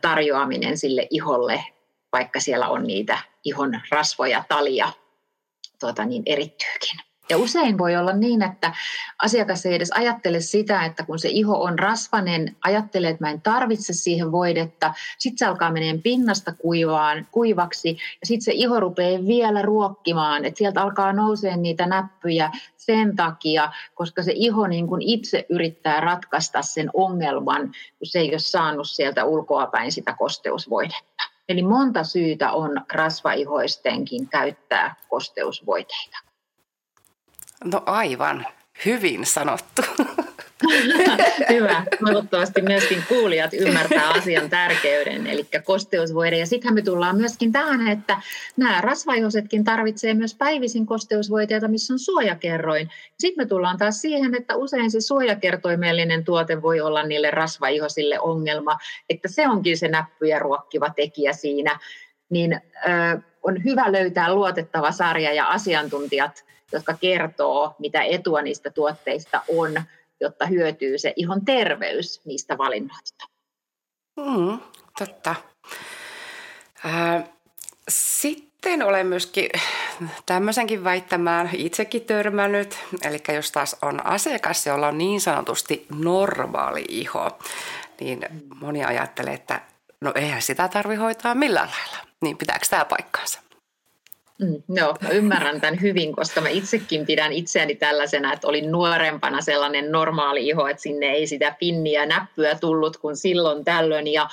tarjoaminen 0.00 0.78
sille 0.78 1.06
iholle, 1.10 1.64
vaikka 2.12 2.40
siellä 2.40 2.68
on 2.68 2.82
niitä 2.82 3.18
ihon 3.44 3.80
rasvoja, 3.90 4.44
talia, 4.48 4.92
tuota, 5.80 6.04
niin 6.04 6.22
erittyykin. 6.26 7.07
Ja 7.30 7.38
usein 7.38 7.78
voi 7.78 7.96
olla 7.96 8.12
niin, 8.12 8.42
että 8.42 8.72
asiakas 9.22 9.66
ei 9.66 9.74
edes 9.74 9.92
ajattele 9.92 10.40
sitä, 10.40 10.84
että 10.84 11.04
kun 11.04 11.18
se 11.18 11.28
iho 11.28 11.62
on 11.62 11.78
rasvanen, 11.78 12.56
ajattelee, 12.64 13.10
että 13.10 13.24
mä 13.24 13.30
en 13.30 13.42
tarvitse 13.42 13.92
siihen 13.92 14.32
voidetta, 14.32 14.94
sitten 15.18 15.38
se 15.38 15.46
alkaa 15.46 15.72
menee 15.72 15.98
pinnasta 15.98 16.52
kuivaan, 16.52 17.26
kuivaksi 17.30 17.88
ja 18.20 18.26
sitten 18.26 18.44
se 18.44 18.52
iho 18.54 18.80
rupeaa 18.80 19.26
vielä 19.26 19.62
ruokkimaan, 19.62 20.44
että 20.44 20.58
sieltä 20.58 20.82
alkaa 20.82 21.12
nousee 21.12 21.56
niitä 21.56 21.86
näppyjä 21.86 22.50
sen 22.76 23.16
takia, 23.16 23.72
koska 23.94 24.22
se 24.22 24.32
iho 24.34 24.66
niin 24.66 24.86
kuin 24.86 25.02
itse 25.02 25.46
yrittää 25.48 26.00
ratkaista 26.00 26.62
sen 26.62 26.90
ongelman, 26.94 27.62
kun 27.98 28.06
se 28.06 28.18
ei 28.18 28.30
ole 28.30 28.38
saanut 28.38 28.88
sieltä 28.88 29.24
ulkoapäin 29.24 29.92
sitä 29.92 30.14
kosteusvoidetta. 30.18 31.22
Eli 31.48 31.62
monta 31.62 32.04
syytä 32.04 32.52
on 32.52 32.80
rasvaihoistenkin 32.92 34.28
käyttää 34.28 34.94
kosteusvoiteita. 35.08 36.27
No 37.64 37.82
aivan, 37.86 38.46
hyvin 38.84 39.26
sanottu. 39.26 39.82
Hyvä. 41.48 41.84
Toivottavasti 42.04 42.62
myöskin 42.62 43.04
kuulijat 43.08 43.54
ymmärtää 43.54 44.08
asian 44.08 44.50
tärkeyden, 44.50 45.26
eli 45.26 45.46
kosteusvoide. 45.64 46.38
Ja 46.38 46.46
sittenhän 46.46 46.74
me 46.74 46.82
tullaan 46.82 47.16
myöskin 47.16 47.52
tähän, 47.52 47.88
että 47.88 48.20
nämä 48.56 48.80
rasvaihosetkin 48.80 49.64
tarvitsee 49.64 50.14
myös 50.14 50.34
päivisin 50.34 50.86
kosteusvoiteita, 50.86 51.68
missä 51.68 51.94
on 51.94 51.98
suojakerroin. 51.98 52.90
Sitten 53.18 53.44
me 53.44 53.48
tullaan 53.48 53.78
taas 53.78 54.00
siihen, 54.00 54.34
että 54.34 54.56
usein 54.56 54.90
se 54.90 55.00
suojakertoimellinen 55.00 56.24
tuote 56.24 56.62
voi 56.62 56.80
olla 56.80 57.02
niille 57.02 57.30
rasvaihosille 57.30 58.20
ongelma, 58.20 58.78
että 59.08 59.28
se 59.28 59.48
onkin 59.48 59.78
se 59.78 59.88
näppyjä 59.88 60.38
ruokkiva 60.38 60.90
tekijä 60.96 61.32
siinä. 61.32 61.78
Niin 62.30 62.52
ö, 62.52 63.20
on 63.42 63.64
hyvä 63.64 63.92
löytää 63.92 64.34
luotettava 64.34 64.92
sarja 64.92 65.32
ja 65.32 65.46
asiantuntijat 65.46 66.44
jotka 66.72 66.94
kertoo, 67.00 67.74
mitä 67.78 68.02
etua 68.02 68.42
niistä 68.42 68.70
tuotteista 68.70 69.42
on, 69.48 69.82
jotta 70.20 70.46
hyötyy 70.46 70.98
se 70.98 71.12
ihon 71.16 71.44
terveys 71.44 72.20
niistä 72.24 72.58
valinnoista. 72.58 73.24
Mm, 74.16 74.58
totta. 74.98 75.34
Äh, 76.86 77.24
sitten 77.88 78.82
olen 78.82 79.06
myöskin 79.06 79.50
tämmöisenkin 80.26 80.84
väittämään 80.84 81.50
itsekin 81.52 82.04
törmännyt. 82.04 82.78
Eli 83.04 83.18
jos 83.34 83.52
taas 83.52 83.76
on 83.82 84.06
asiakas, 84.06 84.66
jolla 84.66 84.88
on 84.88 84.98
niin 84.98 85.20
sanotusti 85.20 85.86
normaali 85.98 86.84
iho, 86.88 87.38
niin 88.00 88.20
moni 88.60 88.84
ajattelee, 88.84 89.34
että 89.34 89.60
no 90.00 90.12
eihän 90.14 90.42
sitä 90.42 90.68
tarvi 90.68 90.94
hoitaa 90.94 91.34
millään 91.34 91.68
lailla. 91.70 92.08
Niin 92.20 92.36
pitääkö 92.36 92.66
tämä 92.70 92.84
paikkaansa? 92.84 93.40
Mm, 94.40 94.62
no, 94.68 94.94
mä 95.00 95.08
ymmärrän 95.08 95.60
tämän 95.60 95.80
hyvin, 95.80 96.16
koska 96.16 96.40
mä 96.40 96.48
itsekin 96.48 97.06
pidän 97.06 97.32
itseäni 97.32 97.74
tällaisena, 97.74 98.32
että 98.32 98.48
olin 98.48 98.72
nuorempana 98.72 99.40
sellainen 99.40 99.92
normaali 99.92 100.48
iho, 100.48 100.68
että 100.68 100.82
sinne 100.82 101.06
ei 101.06 101.26
sitä 101.26 101.56
pinniä 101.60 102.06
näppyä 102.06 102.54
tullut 102.54 102.96
kuin 102.96 103.16
silloin 103.16 103.64
tällöin. 103.64 104.06
Ja 104.06 104.28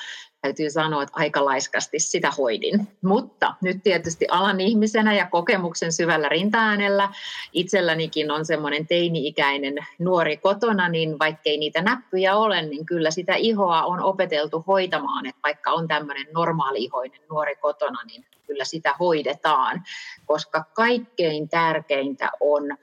täytyy 0.46 0.70
sanoa, 0.70 1.04
että 1.04 1.14
aika 1.16 1.46
laiskasti 1.46 2.00
sitä 2.00 2.32
hoidin. 2.32 2.88
Mutta 3.04 3.54
nyt 3.62 3.84
tietysti 3.84 4.26
alan 4.32 4.62
ihmisenä 4.62 5.14
ja 5.14 5.28
kokemuksen 5.32 5.92
syvällä 5.92 6.30
rintaäänellä 6.30 7.10
itsellänikin 7.54 8.32
on 8.32 8.46
semmoinen 8.46 8.88
teini-ikäinen 8.88 9.76
nuori 10.00 10.38
kotona, 10.38 10.90
niin 10.90 11.20
vaikkei 11.20 11.58
niitä 11.58 11.82
näppyjä 11.82 12.36
ole, 12.36 12.62
niin 12.62 12.86
kyllä 12.86 13.12
sitä 13.12 13.36
ihoa 13.36 13.84
on 13.84 14.04
opeteltu 14.04 14.64
hoitamaan, 14.68 15.26
että 15.26 15.40
vaikka 15.44 15.72
on 15.72 15.88
tämmöinen 15.88 16.28
normaali-ihoinen 16.34 17.22
nuori 17.30 17.56
kotona, 17.56 18.00
niin 18.08 18.26
kyllä 18.48 18.66
sitä 18.66 18.96
hoidetaan, 19.00 19.84
koska 20.26 20.64
kaikkein 20.74 21.50
tärkeintä 21.50 22.30
on 22.40 22.78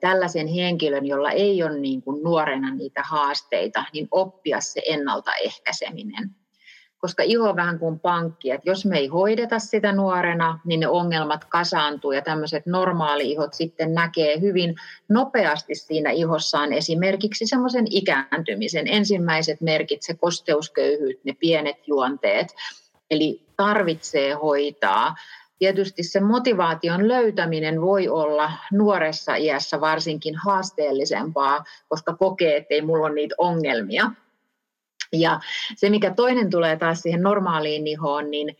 tällaisen 0.00 0.46
henkilön, 0.46 1.06
jolla 1.06 1.30
ei 1.30 1.62
ole 1.62 1.78
niin 1.78 2.02
kuin 2.02 2.22
nuorena 2.22 2.74
niitä 2.74 3.02
haasteita, 3.02 3.84
niin 3.92 4.08
oppia 4.10 4.60
se 4.60 4.82
ennaltaehkäiseminen 4.86 6.37
koska 6.98 7.22
iho 7.22 7.48
on 7.48 7.56
vähän 7.56 7.78
kuin 7.78 8.00
pankki, 8.00 8.50
että 8.50 8.70
jos 8.70 8.84
me 8.84 8.98
ei 8.98 9.06
hoideta 9.06 9.58
sitä 9.58 9.92
nuorena, 9.92 10.60
niin 10.64 10.80
ne 10.80 10.88
ongelmat 10.88 11.44
kasaantuu 11.44 12.12
ja 12.12 12.22
tämmöiset 12.22 12.66
normaali-ihot 12.66 13.54
sitten 13.54 13.94
näkee 13.94 14.40
hyvin 14.40 14.74
nopeasti 15.08 15.74
siinä 15.74 16.10
ihossaan 16.10 16.72
esimerkiksi 16.72 17.46
semmoisen 17.46 17.86
ikääntymisen. 17.90 18.86
Ensimmäiset 18.86 19.60
merkit, 19.60 20.02
se 20.02 20.14
kosteusköyhyys, 20.14 21.16
ne 21.24 21.32
pienet 21.40 21.76
juonteet, 21.88 22.54
eli 23.10 23.42
tarvitsee 23.56 24.32
hoitaa. 24.32 25.14
Tietysti 25.58 26.02
se 26.02 26.20
motivaation 26.20 27.08
löytäminen 27.08 27.80
voi 27.80 28.08
olla 28.08 28.52
nuoressa 28.72 29.34
iässä 29.36 29.80
varsinkin 29.80 30.34
haasteellisempaa, 30.36 31.64
koska 31.88 32.14
kokee, 32.14 32.56
että 32.56 32.74
ei 32.74 32.82
mulla 32.82 33.06
ole 33.06 33.14
niitä 33.14 33.34
ongelmia. 33.38 34.10
Ja 35.12 35.40
se, 35.76 35.90
mikä 35.90 36.14
toinen 36.14 36.50
tulee 36.50 36.76
taas 36.76 37.00
siihen 37.00 37.22
normaaliin 37.22 37.86
ihoon, 37.86 38.30
niin 38.30 38.56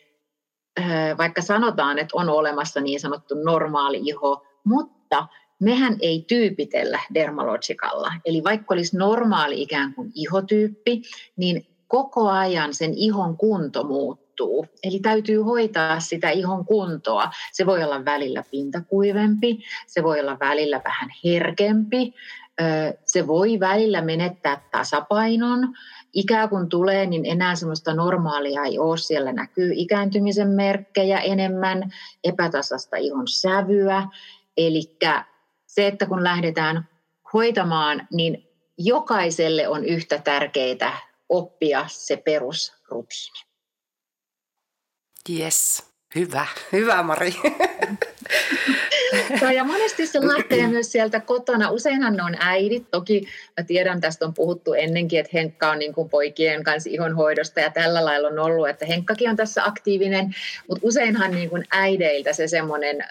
vaikka 1.19 1.43
sanotaan, 1.43 1.99
että 1.99 2.17
on 2.17 2.29
olemassa 2.29 2.81
niin 2.81 3.01
sanottu 3.01 3.35
normaali 3.35 4.01
iho, 4.05 4.47
mutta 4.65 5.27
mehän 5.61 5.97
ei 6.01 6.25
tyypitellä 6.29 7.01
dermalogikalla. 7.15 8.13
Eli 8.25 8.45
vaikka 8.45 8.75
olisi 8.75 8.97
normaali 8.97 9.63
ikään 9.63 9.95
kuin 9.95 10.13
ihotyyppi, 10.15 11.03
niin 11.37 11.67
koko 11.89 12.29
ajan 12.29 12.75
sen 12.75 12.95
ihon 12.95 13.37
kunto 13.37 13.85
muuttuu. 13.85 14.67
Eli 14.85 14.99
täytyy 15.01 15.43
hoitaa 15.43 16.01
sitä 16.01 16.31
ihon 16.31 16.67
kuntoa. 16.67 17.31
Se 17.53 17.67
voi 17.67 17.85
olla 17.85 18.05
välillä 18.05 18.45
pintakuivempi, 18.51 19.59
se 19.87 20.03
voi 20.03 20.21
olla 20.21 20.39
välillä 20.41 20.81
vähän 20.85 21.11
herkempi, 21.25 22.15
se 23.05 23.27
voi 23.27 23.61
välillä 23.61 24.03
menettää 24.03 24.69
tasapainon. 24.71 25.75
Ikää 26.13 26.49
kun 26.49 26.69
tulee, 26.69 27.07
niin 27.07 27.27
enää 27.27 27.55
semmoista 27.55 27.95
normaalia 27.95 28.65
ei 28.65 28.79
ole. 28.79 28.99
Siellä 28.99 29.33
näkyy 29.33 29.73
ikääntymisen 29.75 30.49
merkkejä 30.49 31.19
enemmän, 31.19 31.93
epätasasta 32.25 32.97
ihon 32.97 33.29
sävyä. 33.29 34.09
Eli 34.57 34.97
se, 35.67 35.87
että 35.87 36.07
kun 36.07 36.25
lähdetään 36.25 36.89
hoitamaan, 37.33 38.09
niin 38.13 38.49
jokaiselle 38.79 39.69
on 39.69 39.85
yhtä 39.85 40.19
tärkeää 40.19 40.99
oppia 41.29 41.85
se 41.89 42.17
perusrutiini. 42.17 43.49
Yes, 45.31 45.83
hyvä, 46.15 46.47
hyvä 46.73 47.03
Mari. 47.03 47.35
ja 49.55 49.65
monesti 49.65 50.07
se 50.07 50.27
lähtee 50.27 50.67
myös 50.77 50.93
sieltä 50.93 51.21
kotona. 51.21 51.71
Useinhan 51.71 52.17
ne 52.17 52.23
on 52.23 52.37
äidit. 52.41 52.91
Toki 52.91 53.27
mä 53.57 53.65
tiedän, 53.65 54.01
tästä 54.01 54.27
on 54.27 54.35
puhuttu 54.35 54.73
ennenkin, 54.73 55.21
että 55.21 55.31
Henkka 55.35 55.71
on 55.71 55.79
niin 55.79 55.93
kuin 55.93 56.09
poikien 56.09 56.65
kanssa 56.65 56.91
ihonhoidosta 56.91 57.61
ja 57.61 57.71
tällä 57.71 58.05
lailla 58.05 58.29
on 58.29 58.39
ollut, 58.39 58.69
että 58.69 58.87
Henkkakin 58.87 59.31
on 59.31 59.37
tässä 59.37 59.65
aktiivinen. 59.65 60.35
Mutta 60.69 60.87
useinhan 60.87 61.31
niin 61.31 61.51
kuin 61.51 61.65
äideiltä 61.71 62.33
se 62.33 62.49
semmoinen 62.49 63.05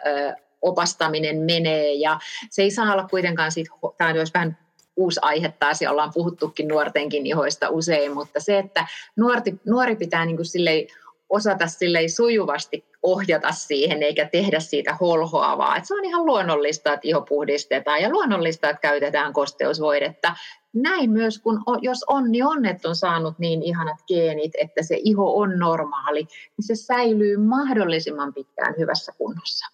opastaminen 0.61 1.37
menee 1.37 1.93
ja 1.93 2.19
se 2.49 2.61
ei 2.61 2.71
saa 2.71 2.93
olla 2.93 3.07
kuitenkaan 3.09 3.51
siitä, 3.51 3.71
tämä 3.97 4.09
on 4.09 4.27
vähän 4.33 4.57
uusi 4.95 5.19
aihe 5.23 5.53
taas 5.59 5.81
ja 5.81 5.91
ollaan 5.91 6.13
puhuttukin 6.13 6.67
nuortenkin 6.67 7.27
ihoista 7.27 7.69
usein, 7.69 8.13
mutta 8.13 8.39
se, 8.39 8.57
että 8.57 8.87
nuori, 9.15 9.53
nuori 9.65 9.95
pitää 9.95 10.25
niin 10.25 10.35
kuin 10.35 10.45
silleen 10.45 10.87
osata 11.29 11.67
silleen 11.67 12.11
sujuvasti 12.11 12.85
ohjata 13.03 13.51
siihen 13.51 14.03
eikä 14.03 14.29
tehdä 14.31 14.59
siitä 14.59 14.93
holhoavaa. 15.01 15.75
Et 15.75 15.85
se 15.85 15.93
on 15.93 16.05
ihan 16.05 16.25
luonnollista, 16.25 16.93
että 16.93 17.07
iho 17.07 17.21
puhdistetaan 17.21 18.01
ja 18.01 18.09
luonnollista, 18.09 18.69
että 18.69 18.81
käytetään 18.81 19.33
kosteusvoidetta. 19.33 20.35
Näin 20.73 21.11
myös, 21.11 21.39
kun 21.39 21.63
jos 21.81 22.03
onni 22.07 22.31
niin 22.31 22.45
on, 22.45 22.65
että 22.65 22.89
on 22.89 22.95
saanut 22.95 23.39
niin 23.39 23.63
ihanat 23.63 23.97
geenit, 24.07 24.51
että 24.57 24.83
se 24.83 24.95
iho 25.03 25.37
on 25.37 25.59
normaali, 25.59 26.23
niin 26.23 26.67
se 26.67 26.75
säilyy 26.75 27.37
mahdollisimman 27.37 28.33
pitkään 28.33 28.75
hyvässä 28.77 29.11
kunnossa. 29.17 29.65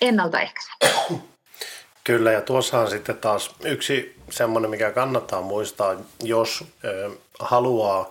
Ennaltaehkäisä. 0.00 0.72
Kyllä, 2.04 2.32
ja 2.32 2.40
tuossa 2.40 2.80
on 2.80 2.90
sitten 2.90 3.16
taas 3.16 3.54
yksi 3.64 4.16
semmoinen, 4.30 4.70
mikä 4.70 4.90
kannattaa 4.90 5.42
muistaa, 5.42 5.96
jos 6.22 6.64
ö, 6.84 7.10
haluaa 7.40 8.10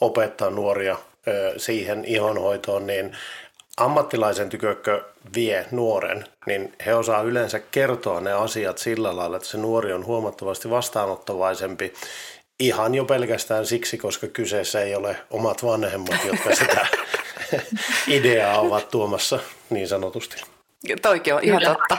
opettaa 0.00 0.50
nuoria 0.50 0.96
siihen 1.56 2.04
ihonhoitoon, 2.04 2.86
niin 2.86 3.16
ammattilaisen 3.76 4.48
tykökkö 4.48 5.04
vie 5.34 5.66
nuoren, 5.70 6.24
niin 6.46 6.72
he 6.86 6.94
osaa 6.94 7.22
yleensä 7.22 7.60
kertoa 7.70 8.20
ne 8.20 8.32
asiat 8.32 8.78
sillä 8.78 9.16
lailla, 9.16 9.36
että 9.36 9.48
se 9.48 9.58
nuori 9.58 9.92
on 9.92 10.06
huomattavasti 10.06 10.70
vastaanottavaisempi 10.70 11.92
ihan 12.60 12.94
jo 12.94 13.04
pelkästään 13.04 13.66
siksi, 13.66 13.98
koska 13.98 14.26
kyseessä 14.26 14.80
ei 14.80 14.94
ole 14.94 15.16
omat 15.30 15.64
vanhemmat, 15.64 16.24
jotka 16.24 16.54
sitä 16.54 16.86
ideaa 18.06 18.60
ovat 18.60 18.90
tuomassa 18.90 19.38
niin 19.70 19.88
sanotusti. 19.88 20.42
Toikin 21.02 21.34
on 21.34 21.44
ihan 21.44 21.58
Kyllä. 21.58 21.74
totta. 21.74 21.98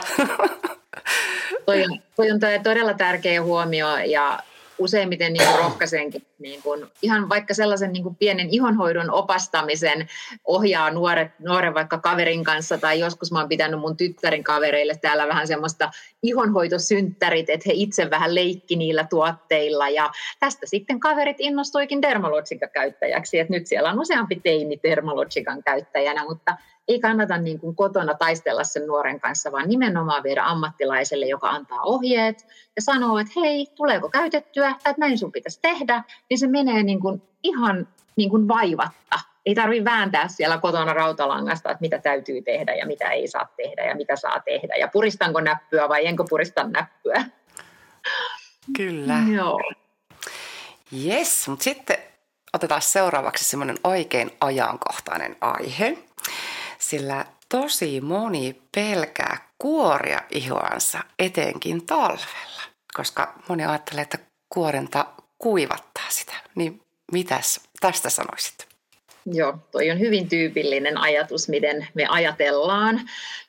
toi, 1.66 1.84
on, 1.84 2.00
toi 2.16 2.30
on 2.30 2.40
todella 2.62 2.94
tärkeä 2.94 3.42
huomio 3.42 3.96
ja 3.96 4.38
useimmiten 4.80 5.32
niin 5.32 5.58
rohkaisenkin 5.58 6.26
niin 6.38 6.62
kuin, 6.62 6.86
ihan 7.02 7.28
vaikka 7.28 7.54
sellaisen 7.54 7.92
niin 7.92 8.02
kuin 8.02 8.16
pienen 8.16 8.48
ihonhoidon 8.50 9.10
opastamisen 9.10 10.08
ohjaa 10.44 10.90
nuoret, 10.90 11.30
nuoren 11.38 11.74
vaikka 11.74 11.98
kaverin 11.98 12.44
kanssa 12.44 12.78
tai 12.78 13.00
joskus 13.00 13.32
mä 13.32 13.38
oon 13.38 13.48
pitänyt 13.48 13.80
mun 13.80 13.96
tyttärin 13.96 14.44
kavereille 14.44 14.94
täällä 15.00 15.28
vähän 15.28 15.46
semmoista 15.46 15.90
ihonhoitosynttärit, 16.22 17.50
että 17.50 17.64
he 17.66 17.72
itse 17.74 18.10
vähän 18.10 18.34
leikki 18.34 18.76
niillä 18.76 19.06
tuotteilla 19.10 19.88
ja 19.88 20.10
tästä 20.40 20.66
sitten 20.66 21.00
kaverit 21.00 21.36
innostuikin 21.38 22.02
Dermalogican 22.02 22.70
käyttäjäksi, 22.72 23.38
että 23.38 23.52
nyt 23.52 23.66
siellä 23.66 23.90
on 23.90 24.00
useampi 24.00 24.40
teini 24.42 24.80
Dermalogican 24.82 25.62
käyttäjänä, 25.62 26.24
mutta 26.24 26.56
ei 26.88 27.00
kannata 27.00 27.38
niin 27.38 27.60
kuin 27.60 27.76
kotona 27.76 28.14
taistella 28.14 28.64
sen 28.64 28.86
nuoren 28.86 29.20
kanssa, 29.20 29.52
vaan 29.52 29.68
nimenomaan 29.68 30.22
viedä 30.22 30.44
ammattilaiselle, 30.44 31.26
joka 31.26 31.48
antaa 31.48 31.82
ohjeet 31.82 32.46
ja 32.76 32.82
sanoo, 32.82 33.18
että 33.18 33.32
hei, 33.40 33.66
tuleeko 33.74 34.08
käytettyä, 34.08 34.68
tai 34.68 34.90
että 34.90 35.00
näin 35.00 35.18
sun 35.18 35.32
pitäisi 35.32 35.58
tehdä, 35.62 36.04
niin 36.30 36.38
se 36.38 36.46
menee 36.46 36.82
niin 36.82 37.00
kuin 37.00 37.22
ihan 37.42 37.88
niin 38.16 38.30
kuin 38.30 38.48
vaivatta. 38.48 39.18
Ei 39.46 39.54
tarvitse 39.54 39.84
vääntää 39.84 40.28
siellä 40.28 40.58
kotona 40.58 40.92
rautalangasta, 40.92 41.70
että 41.70 41.80
mitä 41.80 41.98
täytyy 41.98 42.42
tehdä 42.42 42.74
ja 42.74 42.86
mitä 42.86 43.10
ei 43.10 43.28
saa 43.28 43.48
tehdä 43.56 43.84
ja 43.84 43.94
mitä 43.94 44.16
saa 44.16 44.40
tehdä. 44.40 44.74
Ja 44.76 44.88
puristanko 44.88 45.40
näppyä 45.40 45.88
vai 45.88 46.06
enkö 46.06 46.24
purista 46.28 46.64
näppyä. 46.64 47.24
Kyllä. 48.76 49.14
Joo. 49.36 49.60
Yes, 51.06 51.48
mutta 51.48 51.62
sitten 51.62 51.96
otetaan 52.52 52.82
seuraavaksi 52.82 53.44
semmoinen 53.44 53.76
oikein 53.84 54.30
ajankohtainen 54.40 55.36
aihe 55.40 55.98
sillä 56.80 57.26
tosi 57.48 58.00
moni 58.00 58.62
pelkää 58.74 59.48
kuoria 59.58 60.20
ihoansa 60.30 60.98
etenkin 61.18 61.86
talvella, 61.86 62.62
koska 62.94 63.34
moni 63.48 63.64
ajattelee, 63.64 64.02
että 64.02 64.18
kuorenta 64.48 65.06
kuivattaa 65.38 66.06
sitä. 66.08 66.32
Niin 66.54 66.82
mitäs 67.12 67.60
tästä 67.80 68.10
sanoisit? 68.10 68.69
Joo, 69.26 69.58
toi 69.72 69.90
on 69.90 69.98
hyvin 69.98 70.28
tyypillinen 70.28 70.98
ajatus, 70.98 71.48
miten 71.48 71.86
me 71.94 72.06
ajatellaan. 72.08 73.00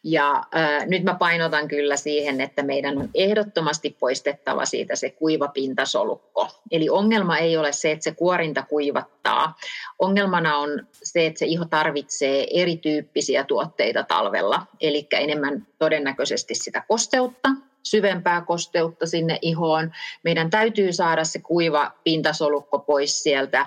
Ja 0.04 0.44
äh, 0.56 0.88
nyt 0.88 1.04
mä 1.04 1.14
painotan 1.14 1.68
kyllä 1.68 1.98
siihen, 1.98 2.42
että 2.42 2.64
meidän 2.64 2.98
on 2.98 3.10
ehdottomasti 3.14 3.96
poistettava 4.00 4.66
siitä 4.66 4.96
se 4.96 5.10
kuiva 5.10 5.48
pintasolukko. 5.48 6.48
Eli 6.72 6.90
ongelma 6.90 7.38
ei 7.38 7.58
ole 7.58 7.72
se, 7.72 7.92
että 7.92 8.04
se 8.04 8.12
kuorinta 8.12 8.64
kuivattaa. 8.70 9.56
Ongelmana 10.00 10.58
on 10.58 10.88
se, 11.04 11.26
että 11.26 11.40
se 11.40 11.46
iho 11.46 11.66
tarvitsee 11.66 12.48
erityyppisiä 12.62 13.44
tuotteita 13.44 14.04
talvella, 14.04 14.66
eli 14.82 15.08
enemmän 15.12 15.68
todennäköisesti 15.80 16.56
sitä 16.56 16.84
kosteutta, 16.88 17.50
syvempää 17.84 18.42
kosteutta 18.42 19.08
sinne 19.08 19.40
ihoon. 19.42 19.92
Meidän 20.24 20.50
täytyy 20.50 20.94
saada 20.94 21.24
se 21.24 21.40
kuiva 21.40 21.92
pintasolukko 22.04 22.80
pois 22.80 23.24
sieltä 23.24 23.66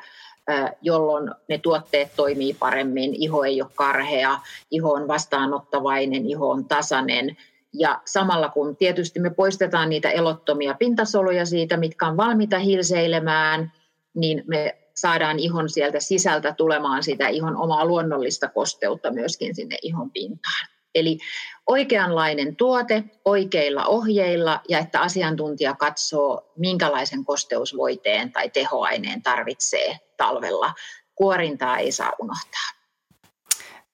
jolloin 0.83 1.31
ne 1.49 1.59
tuotteet 1.59 2.17
toimii 2.17 2.55
paremmin, 2.55 3.15
iho 3.15 3.45
ei 3.45 3.63
ole 3.63 3.71
karhea, 3.75 4.39
iho 4.71 4.93
on 4.93 5.09
vastaanottavainen, 5.09 6.27
iho 6.27 6.51
on 6.51 6.65
tasainen. 6.65 7.37
Ja 7.73 8.01
samalla 8.05 8.49
kun 8.49 8.77
tietysti 8.77 9.21
me 9.21 9.31
poistetaan 9.31 9.89
niitä 9.89 10.11
elottomia 10.11 10.75
pintasoluja 10.75 11.47
siitä, 11.47 11.77
mitkä 11.77 12.07
on 12.07 12.17
valmiita 12.17 12.59
hilseilemään, 12.59 13.73
niin 14.15 14.43
me 14.47 14.79
saadaan 14.95 15.39
ihon 15.39 15.69
sieltä 15.69 16.01
sisältä 16.01 16.55
tulemaan 16.57 17.03
sitä 17.03 17.29
ihon 17.29 17.57
omaa 17.57 17.85
luonnollista 17.85 18.49
kosteutta 18.49 19.13
myöskin 19.13 19.55
sinne 19.55 19.77
ihon 19.83 20.11
pintaan. 20.11 20.74
Eli 20.95 21.19
oikeanlainen 21.67 22.57
tuote 22.57 23.05
oikeilla 23.25 23.85
ohjeilla 23.85 24.61
ja 24.69 24.79
että 24.79 25.01
asiantuntija 25.01 25.75
katsoo, 25.75 26.53
minkälaisen 26.57 27.25
kosteusvoiteen 27.25 28.33
tai 28.33 28.51
tehoaineen 28.51 29.23
tarvitsee 29.23 29.99
talvella. 30.17 30.73
Kuorintaa 31.15 31.79
ei 31.79 31.93
saa 31.93 32.13
unohtaa. 32.19 32.71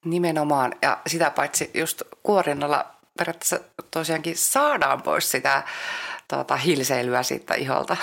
Nimenomaan, 0.04 0.74
ja 0.82 0.98
sitä 1.06 1.30
paitsi 1.30 1.70
just 1.74 2.02
kuorinnalla 2.22 2.86
periaatteessa 3.18 3.60
tosiaankin 3.90 4.36
saadaan 4.36 5.02
pois 5.02 5.30
sitä 5.30 5.62
tuota, 6.28 6.56
hilseilyä 6.56 7.22
siitä 7.22 7.54
iholta. 7.54 7.96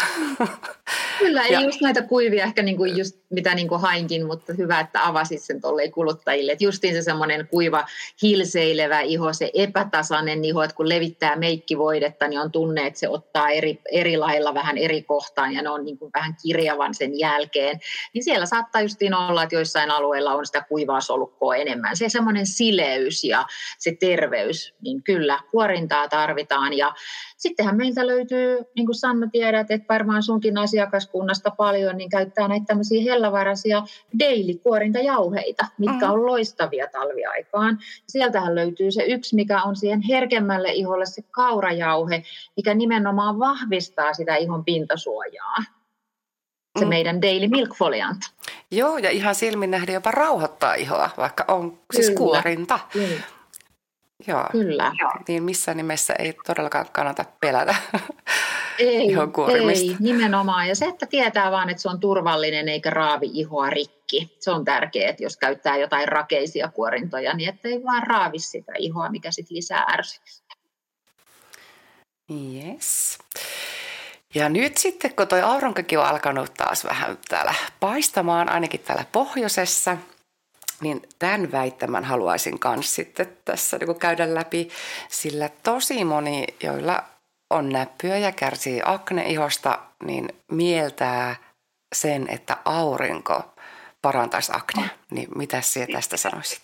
Kyllä, 1.19 1.43
ei 1.43 1.53
ja. 1.53 1.61
just 1.61 1.81
näitä 1.81 2.01
kuivia 2.01 2.43
ehkä 2.43 2.63
niin 2.63 2.77
kuin 2.77 2.97
just 2.97 3.15
mitä 3.29 3.55
niin 3.55 3.67
kuin 3.67 3.81
hainkin, 3.81 4.25
mutta 4.25 4.53
hyvä, 4.53 4.79
että 4.79 5.07
avasit 5.07 5.41
sen 5.41 5.61
tolleen 5.61 5.91
kuluttajille. 5.91 6.51
Että 6.51 6.63
justiin 6.63 6.93
se 6.93 7.01
semmoinen 7.01 7.47
kuiva, 7.47 7.85
hilseilevä 8.21 9.01
iho, 9.01 9.33
se 9.33 9.51
epätasainen 9.53 10.45
iho, 10.45 10.63
että 10.63 10.75
kun 10.75 10.89
levittää 10.89 11.35
meikkivoidetta, 11.35 12.27
niin 12.27 12.39
on 12.39 12.51
tunne, 12.51 12.87
että 12.87 12.99
se 12.99 13.09
ottaa 13.09 13.49
eri, 13.49 13.81
eri 13.91 14.17
lailla 14.17 14.53
vähän 14.53 14.77
eri 14.77 15.03
kohtaan 15.03 15.53
ja 15.53 15.61
ne 15.61 15.69
on 15.69 15.85
niin 15.85 15.97
kuin 15.97 16.11
vähän 16.13 16.35
kirjavan 16.43 16.93
sen 16.93 17.19
jälkeen. 17.19 17.79
Niin 18.13 18.23
siellä 18.23 18.45
saattaa 18.45 18.81
justiin 18.81 19.13
olla, 19.13 19.43
että 19.43 19.55
joissain 19.55 19.91
alueilla 19.91 20.33
on 20.33 20.45
sitä 20.45 20.65
kuivaa 20.69 21.01
solukkoa 21.01 21.55
enemmän. 21.55 21.97
Se 21.97 22.09
semmoinen 22.09 22.47
sileys 22.47 23.23
ja 23.23 23.45
se 23.77 23.97
terveys, 23.99 24.73
niin 24.81 25.03
kyllä, 25.03 25.39
kuorintaa 25.51 26.07
tarvitaan 26.07 26.73
ja 26.73 26.93
Sittenhän 27.37 27.77
meiltä 27.77 28.07
löytyy, 28.07 28.59
niin 28.75 28.85
kuin 28.85 28.95
Sanna 28.95 29.27
tiedät, 29.31 29.71
että 29.71 29.93
varmaan 29.93 30.23
sunkin 30.23 30.57
asiakaskunnasta 30.57 31.51
paljon, 31.51 31.97
niin 31.97 32.09
käyttää 32.09 32.47
näitä 32.47 32.65
tämmöisiä 32.65 33.03
hellavaraisia 33.17 33.83
daily-kuorintajauheita, 34.19 35.65
mitkä 35.77 36.05
mm. 36.05 36.11
on 36.11 36.25
loistavia 36.25 36.87
talviaikaan. 36.91 37.79
Sieltähän 38.07 38.55
löytyy 38.55 38.91
se 38.91 39.03
yksi, 39.03 39.35
mikä 39.35 39.63
on 39.63 39.75
siihen 39.75 40.01
herkemmälle 40.01 40.71
iholle 40.71 41.05
se 41.05 41.21
kaurajauhe, 41.31 42.23
mikä 42.57 42.73
nimenomaan 42.73 43.39
vahvistaa 43.39 44.13
sitä 44.13 44.35
ihon 44.35 44.65
pintasuojaa 44.65 45.57
se 46.79 46.85
mm. 46.85 46.89
meidän 46.89 47.21
Daily 47.21 47.47
Milk 47.47 47.75
Foliant. 47.75 48.21
Joo, 48.71 48.97
ja 48.97 49.09
ihan 49.09 49.35
silmin 49.35 49.71
nähden 49.71 49.93
jopa 49.93 50.11
rauhoittaa 50.11 50.73
ihoa, 50.73 51.09
vaikka 51.17 51.45
on 51.47 51.69
siis 51.69 51.77
Kyllä. 51.87 52.03
siis 52.05 52.17
kuorinta. 52.17 52.79
Mm. 52.95 53.01
Joo. 54.27 54.45
Kyllä. 54.51 54.91
Niin 55.27 55.43
missään 55.43 55.77
nimessä 55.77 56.13
ei 56.19 56.33
todellakaan 56.45 56.85
kannata 56.91 57.25
pelätä 57.39 57.75
ei, 58.79 59.13
ei, 59.57 59.95
nimenomaan. 59.99 60.67
Ja 60.67 60.75
se, 60.75 60.85
että 60.85 61.05
tietää 61.05 61.51
vaan, 61.51 61.69
että 61.69 61.81
se 61.81 61.89
on 61.89 61.99
turvallinen 61.99 62.69
eikä 62.69 62.89
raavi 62.89 63.29
ihoa 63.33 63.69
rikki. 63.69 64.35
Se 64.39 64.51
on 64.51 64.65
tärkeää, 64.65 65.09
että 65.09 65.23
jos 65.23 65.37
käyttää 65.37 65.77
jotain 65.77 66.07
rakeisia 66.07 66.67
kuorintoja, 66.67 67.33
niin 67.33 67.49
ettei 67.49 67.83
vaan 67.83 68.07
raavi 68.07 68.39
sitä 68.39 68.73
ihoa, 68.77 69.09
mikä 69.09 69.31
sitten 69.31 69.55
lisää 69.55 69.85
ärsytystä. 69.93 70.53
Yes. 72.31 73.17
Ja 74.35 74.49
nyt 74.49 74.77
sitten, 74.77 75.15
kun 75.15 75.27
tuo 75.27 75.39
aurinkokin 75.43 75.99
on 75.99 76.05
alkanut 76.05 76.53
taas 76.53 76.85
vähän 76.85 77.17
täällä 77.27 77.53
paistamaan, 77.79 78.49
ainakin 78.49 78.79
täällä 78.79 79.05
pohjoisessa– 79.11 79.97
niin 80.81 81.01
tämän 81.19 81.51
väittämän 81.51 82.03
haluaisin 82.03 82.59
myös 82.65 82.95
sitten 82.95 83.37
tässä 83.45 83.77
niin 83.77 83.99
käydä 83.99 84.35
läpi, 84.35 84.69
sillä 85.09 85.49
tosi 85.63 86.03
moni, 86.03 86.45
joilla 86.63 87.03
on 87.49 87.69
näppyä 87.69 88.17
ja 88.17 88.31
kärsii 88.31 88.81
akneihosta, 88.85 89.79
niin 90.03 90.29
mieltää 90.51 91.35
sen, 91.95 92.29
että 92.29 92.57
aurinko 92.65 93.41
parantaisi 94.01 94.51
aknea. 94.55 94.89
Niin 95.11 95.29
mitä 95.35 95.61
sinä 95.61 95.87
tästä 95.91 96.17
sanoisit? 96.17 96.61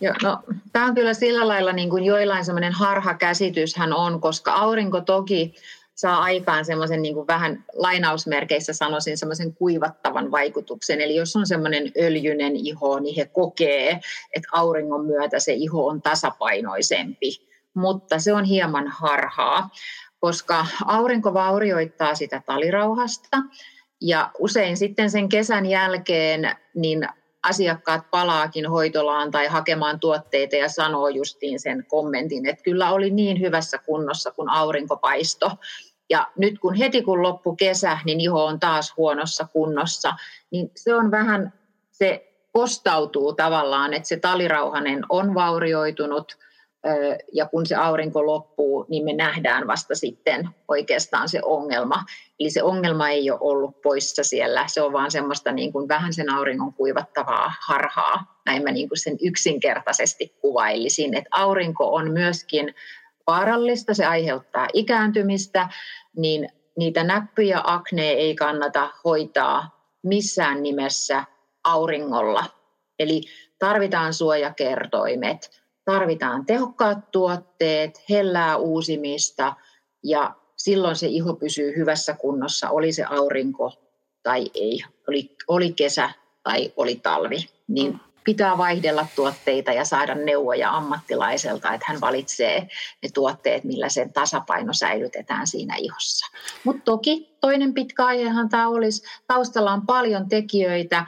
Joo, 0.00 0.14
no, 0.22 0.38
tämä 0.72 0.86
on 0.86 0.94
kyllä 0.94 1.14
sillä 1.14 1.48
lailla 1.48 1.72
niin 1.72 1.90
kuin 1.90 2.04
joillain 2.04 2.44
semmoinen 2.44 2.72
harhakäsityshän 2.72 3.92
on, 3.92 4.20
koska 4.20 4.52
aurinko 4.52 5.00
toki 5.00 5.54
saa 5.94 6.22
aikaan 6.22 6.64
semmoisen 6.64 7.02
niin 7.02 7.26
vähän 7.26 7.64
lainausmerkeissä 7.72 8.72
sanoisin 8.72 9.18
semmoisen 9.18 9.54
kuivattavan 9.54 10.30
vaikutuksen. 10.30 11.00
Eli 11.00 11.16
jos 11.16 11.36
on 11.36 11.46
semmoinen 11.46 11.92
öljyinen 12.00 12.56
iho, 12.56 12.98
niin 12.98 13.16
he 13.16 13.24
kokee, 13.24 14.00
että 14.32 14.48
auringon 14.52 15.04
myötä 15.04 15.38
se 15.38 15.52
iho 15.52 15.86
on 15.86 16.02
tasapainoisempi. 16.02 17.48
Mutta 17.74 18.18
se 18.18 18.32
on 18.32 18.44
hieman 18.44 18.88
harhaa, 18.88 19.70
koska 20.20 20.66
aurinko 20.84 21.34
vaurioittaa 21.34 22.14
sitä 22.14 22.42
talirauhasta 22.46 23.36
ja 24.00 24.30
usein 24.38 24.76
sitten 24.76 25.10
sen 25.10 25.28
kesän 25.28 25.66
jälkeen 25.66 26.56
niin 26.74 27.08
asiakkaat 27.42 28.10
palaakin 28.10 28.70
hoitolaan 28.70 29.30
tai 29.30 29.46
hakemaan 29.46 30.00
tuotteita 30.00 30.56
ja 30.56 30.68
sanoo 30.68 31.08
justiin 31.08 31.60
sen 31.60 31.84
kommentin, 31.88 32.46
että 32.46 32.62
kyllä 32.62 32.90
oli 32.90 33.10
niin 33.10 33.40
hyvässä 33.40 33.78
kunnossa, 33.78 34.30
kun 34.30 34.48
aurinko 34.48 34.96
paisto. 34.96 35.50
Ja 36.10 36.28
nyt 36.38 36.58
kun 36.58 36.74
heti 36.74 37.02
kun 37.02 37.22
loppu 37.22 37.56
kesä, 37.56 37.98
niin 38.04 38.20
iho 38.20 38.44
on 38.44 38.60
taas 38.60 38.94
huonossa 38.96 39.46
kunnossa, 39.52 40.14
niin 40.50 40.70
se 40.76 40.94
on 40.94 41.10
vähän, 41.10 41.52
se 41.90 42.28
kostautuu 42.52 43.32
tavallaan, 43.32 43.94
että 43.94 44.08
se 44.08 44.16
talirauhanen 44.16 45.04
on 45.08 45.34
vaurioitunut 45.34 46.38
ja 47.32 47.46
kun 47.46 47.66
se 47.66 47.74
aurinko 47.74 48.26
loppuu, 48.26 48.86
niin 48.88 49.04
me 49.04 49.12
nähdään 49.12 49.66
vasta 49.66 49.94
sitten 49.94 50.48
oikeastaan 50.68 51.28
se 51.28 51.40
ongelma. 51.44 52.04
Eli 52.40 52.50
se 52.50 52.62
ongelma 52.62 53.08
ei 53.08 53.30
ole 53.30 53.38
ollut 53.42 53.82
poissa 53.82 54.24
siellä, 54.24 54.64
se 54.66 54.82
on 54.82 54.92
vaan 54.92 55.10
semmoista 55.10 55.52
niin 55.52 55.72
kuin 55.72 55.88
vähän 55.88 56.12
sen 56.12 56.30
auringon 56.30 56.74
kuivattavaa 56.74 57.52
harhaa. 57.66 58.40
Näin 58.46 58.62
mä 58.62 58.70
niin 58.70 58.88
kuin 58.88 58.98
sen 58.98 59.16
yksinkertaisesti 59.22 60.36
kuvailisin, 60.40 61.14
että 61.14 61.28
aurinko 61.30 61.94
on 61.94 62.10
myöskin 62.10 62.74
vaarallista, 63.26 63.94
se 63.94 64.06
aiheuttaa 64.06 64.68
ikääntymistä, 64.72 65.68
niin 66.16 66.48
niitä 66.76 67.04
näppyjä 67.04 67.60
akne 67.64 68.10
ei 68.10 68.34
kannata 68.34 68.90
hoitaa 69.04 69.78
missään 70.02 70.62
nimessä 70.62 71.24
auringolla. 71.64 72.44
Eli 72.98 73.22
tarvitaan 73.58 74.14
suojakertoimet, 74.14 75.50
tarvitaan 75.92 76.46
tehokkaat 76.46 77.10
tuotteet, 77.10 78.02
hellää 78.10 78.56
uusimista 78.56 79.54
ja 80.04 80.34
silloin 80.56 80.96
se 80.96 81.06
iho 81.06 81.34
pysyy 81.34 81.76
hyvässä 81.76 82.14
kunnossa, 82.14 82.70
oli 82.70 82.92
se 82.92 83.04
aurinko 83.04 83.72
tai 84.22 84.50
ei, 84.54 84.80
oli, 85.08 85.36
oli 85.48 85.72
kesä 85.72 86.10
tai 86.42 86.72
oli 86.76 86.96
talvi. 86.96 87.48
Niin 87.68 88.00
pitää 88.24 88.58
vaihdella 88.58 89.06
tuotteita 89.16 89.72
ja 89.72 89.84
saada 89.84 90.14
neuvoja 90.14 90.70
ammattilaiselta, 90.70 91.74
että 91.74 91.86
hän 91.88 92.00
valitsee 92.00 92.60
ne 93.02 93.08
tuotteet, 93.14 93.64
millä 93.64 93.88
sen 93.88 94.12
tasapaino 94.12 94.72
säilytetään 94.72 95.46
siinä 95.46 95.76
ihossa. 95.76 96.26
Mutta 96.64 96.82
toki 96.84 97.36
toinen 97.40 97.74
pitkä 97.74 98.06
aihehan 98.06 98.48
tämä 98.48 98.68
olisi, 98.68 99.02
taustalla 99.26 99.72
on 99.72 99.86
paljon 99.86 100.28
tekijöitä, 100.28 101.06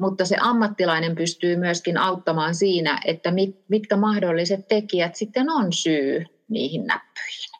mutta 0.00 0.24
se 0.24 0.36
ammattilainen 0.40 1.14
pystyy 1.14 1.56
myöskin 1.56 1.98
auttamaan 1.98 2.54
siinä, 2.54 3.00
että 3.04 3.30
mit, 3.30 3.56
mitkä 3.68 3.96
mahdolliset 3.96 4.68
tekijät 4.68 5.16
sitten 5.16 5.50
on 5.50 5.72
syy 5.72 6.24
niihin 6.48 6.86
näppyihin. 6.86 7.50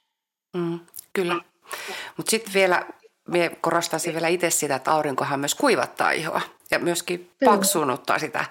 Mm, 0.56 0.80
kyllä. 1.12 1.40
Mutta 2.16 2.30
sitten 2.30 2.54
vielä, 2.54 2.86
minä 3.28 3.50
korostaisin 3.60 4.12
vielä 4.12 4.28
itse 4.28 4.50
sitä, 4.50 4.74
että 4.74 4.92
aurinkohan 4.92 5.40
myös 5.40 5.54
kuivattaa 5.54 6.10
ihoa 6.10 6.40
ja 6.70 6.78
myöskin 6.78 7.30
paksuunuttaa 7.44 8.18
sitä, 8.18 8.44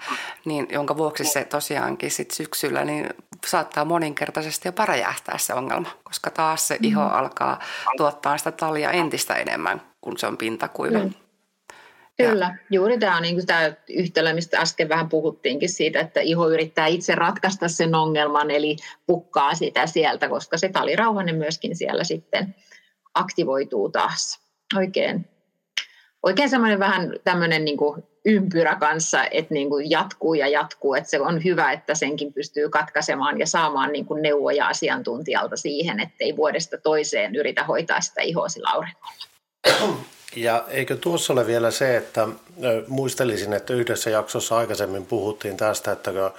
niin, 0.44 0.66
jonka 0.70 0.96
vuoksi 0.96 1.24
se 1.24 1.44
tosiaankin 1.44 2.10
sit 2.10 2.30
syksyllä 2.30 2.84
niin 2.84 3.08
saattaa 3.46 3.84
moninkertaisesti 3.84 4.68
jopa 4.68 4.86
räjähtää 4.86 5.38
se 5.38 5.54
ongelma, 5.54 5.90
koska 6.02 6.30
taas 6.30 6.68
se 6.68 6.78
iho 6.82 7.04
mm. 7.04 7.14
alkaa 7.14 7.60
tuottaa 7.96 8.38
sitä 8.38 8.52
talia 8.52 8.90
entistä 8.90 9.34
enemmän, 9.34 9.82
kun 10.00 10.18
se 10.18 10.26
on 10.26 10.36
pintakuiva. 10.36 10.98
Mm. 10.98 11.14
Kyllä, 12.28 12.54
juuri 12.70 12.98
tämä 12.98 13.16
on 13.16 13.22
niin 13.22 13.46
tämä 13.46 13.72
yhtälö, 13.88 14.34
mistä 14.34 14.58
äsken 14.58 14.88
vähän 14.88 15.08
puhuttiinkin 15.08 15.68
siitä, 15.68 16.00
että 16.00 16.20
iho 16.20 16.48
yrittää 16.48 16.86
itse 16.86 17.14
ratkaista 17.14 17.68
sen 17.68 17.94
ongelman, 17.94 18.50
eli 18.50 18.76
pukkaa 19.06 19.54
sitä 19.54 19.86
sieltä, 19.86 20.28
koska 20.28 20.58
se 20.58 20.68
talirauhanen 20.68 21.36
myöskin 21.36 21.76
siellä 21.76 22.04
sitten 22.04 22.54
aktivoituu 23.14 23.88
taas. 23.88 24.40
Oikein, 24.76 25.28
oikein 26.22 26.50
semmoinen 26.50 26.78
vähän 26.78 27.12
tämmöinen 27.24 27.64
niin 27.64 27.76
kuin 27.76 28.02
ympyrä 28.24 28.76
kanssa, 28.80 29.24
että 29.30 29.54
niin 29.54 29.68
kuin 29.68 29.90
jatkuu 29.90 30.34
ja 30.34 30.48
jatkuu, 30.48 30.94
että 30.94 31.10
se 31.10 31.20
on 31.20 31.44
hyvä, 31.44 31.72
että 31.72 31.94
senkin 31.94 32.32
pystyy 32.32 32.68
katkaisemaan 32.68 33.38
ja 33.38 33.46
saamaan 33.46 33.92
niin 33.92 34.06
kuin 34.06 34.22
neuvoja 34.22 34.66
asiantuntijalta 34.66 35.56
siihen, 35.56 36.00
ettei 36.00 36.36
vuodesta 36.36 36.78
toiseen 36.78 37.34
yritä 37.34 37.64
hoitaa 37.64 38.00
sitä 38.00 38.20
ihoa 38.22 38.48
sillä 38.48 38.70
auringolla. 38.70 40.04
Ja 40.36 40.64
eikö 40.68 40.96
tuossa 40.96 41.32
ole 41.32 41.46
vielä 41.46 41.70
se, 41.70 41.96
että 41.96 42.28
muistelisin, 42.86 43.52
että 43.52 43.72
yhdessä 43.74 44.10
jaksossa 44.10 44.56
aikaisemmin 44.56 45.06
puhuttiin 45.06 45.56
tästä, 45.56 45.92
että 45.92 46.12
kun 46.12 46.30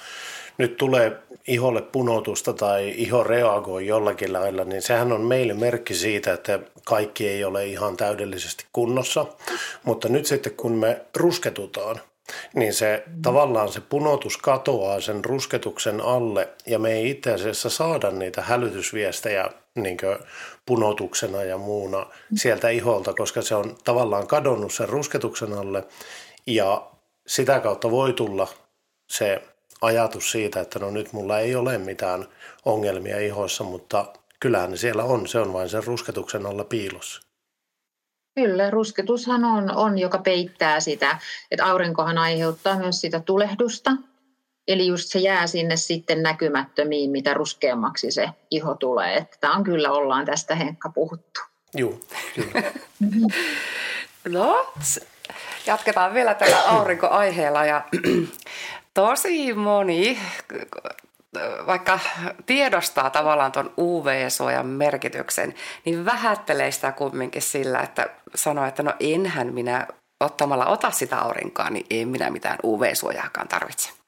nyt 0.58 0.78
tulee 0.78 1.18
iholle 1.48 1.82
punotusta 1.82 2.54
tai 2.54 2.94
iho 2.98 3.24
reagoi 3.24 3.88
jollakin 3.88 4.34
lailla, 4.34 4.64
niin 4.64 4.82
sehän 4.82 5.12
on 5.12 5.22
meille 5.22 5.54
merkki 5.54 5.94
siitä, 5.94 6.34
että 6.34 6.60
kaikki 6.84 7.30
ei 7.30 7.44
ole 7.44 7.66
ihan 7.66 7.98
täydellisesti 7.98 8.66
kunnossa. 8.74 9.26
Mutta 9.84 10.10
nyt 10.10 10.26
sitten 10.26 10.54
kun 10.54 10.72
me 10.72 11.02
rusketutaan, 11.16 12.02
niin 12.56 12.74
se 12.74 13.04
tavallaan 13.22 13.72
se 13.72 13.82
punotus 13.82 14.38
katoaa 14.38 15.02
sen 15.02 15.26
rusketuksen 15.26 16.02
alle 16.02 16.50
ja 16.66 16.80
me 16.80 16.94
ei 16.94 17.10
itse 17.10 17.34
asiassa 17.34 17.70
saada 17.70 18.12
niitä 18.12 18.42
hälytysviestejä 18.42 19.50
niin 19.76 19.98
punotuksena 20.66 21.44
ja 21.44 21.58
muuna 21.58 22.06
sieltä 22.36 22.70
iholta, 22.70 23.14
koska 23.14 23.42
se 23.42 23.56
on 23.56 23.78
tavallaan 23.84 24.28
kadonnut 24.28 24.74
sen 24.74 24.90
rusketuksen 24.90 25.54
alle 25.54 25.84
ja 26.48 26.92
sitä 27.28 27.60
kautta 27.60 27.92
voi 27.92 28.14
tulla 28.14 28.48
se 29.10 29.42
ajatus 29.82 30.32
siitä, 30.32 30.60
että 30.60 30.80
no 30.80 30.92
nyt 30.92 31.14
mulla 31.14 31.40
ei 31.40 31.56
ole 31.56 31.78
mitään 31.78 32.26
ongelmia 32.66 33.20
ihoissa, 33.20 33.64
mutta 33.64 34.06
kyllähän 34.40 34.72
ne 34.72 34.78
siellä 34.78 35.04
on, 35.04 35.28
se 35.28 35.40
on 35.40 35.54
vain 35.54 35.70
sen 35.70 35.84
rusketuksen 35.84 36.46
alla 36.46 36.64
piilossa. 36.64 37.22
Kyllä, 38.36 38.70
rusketushan 38.70 39.46
on, 39.46 39.72
on, 39.76 39.98
joka 39.98 40.18
peittää 40.18 40.80
sitä, 40.80 41.20
että 41.52 41.66
aurinkohan 41.66 42.18
aiheuttaa 42.18 42.78
myös 42.78 43.02
sitä 43.02 43.20
tulehdusta. 43.20 43.92
Eli 44.68 44.88
just 44.88 45.10
se 45.10 45.20
jää 45.20 45.48
sinne 45.48 45.76
sitten 45.76 46.24
näkymättömiin, 46.24 47.12
mitä 47.12 47.34
ruskeammaksi 47.34 48.12
se 48.12 48.30
iho 48.52 48.76
tulee. 48.76 49.16
Että 49.16 49.38
tämä 49.42 49.56
on 49.56 49.64
kyllä, 49.64 49.92
ollaan 49.92 50.26
tästä 50.26 50.56
Henkka 50.56 50.90
puhuttu. 50.90 51.42
Joo, 51.74 52.00
kyllä. 52.36 52.72
no, 54.38 54.74
jatketaan 55.66 56.14
vielä 56.14 56.34
tällä 56.34 56.62
aurinkoaiheella 56.62 57.66
ja 57.66 57.84
tosi 58.94 59.54
moni 59.54 60.20
vaikka 61.68 62.00
tiedostaa 62.46 63.10
tavallaan 63.10 63.52
tuon 63.52 63.74
UV-suojan 63.78 64.66
merkityksen, 64.66 65.54
niin 65.86 66.06
vähättelee 66.06 66.72
sitä 66.72 66.92
kumminkin 66.92 67.42
sillä, 67.42 67.80
että 67.80 68.10
sanoo, 68.36 68.66
että 68.66 68.84
no 68.84 68.94
enhän 69.00 69.54
minä 69.54 69.88
ottamalla 70.20 70.66
ota 70.66 70.92
sitä 70.92 71.18
aurinkoa, 71.18 71.70
niin 71.70 71.86
ei 71.90 72.06
minä 72.06 72.30
mitään 72.30 72.58
UV-suojaakaan 72.64 73.48
tarvitse. 73.48 74.01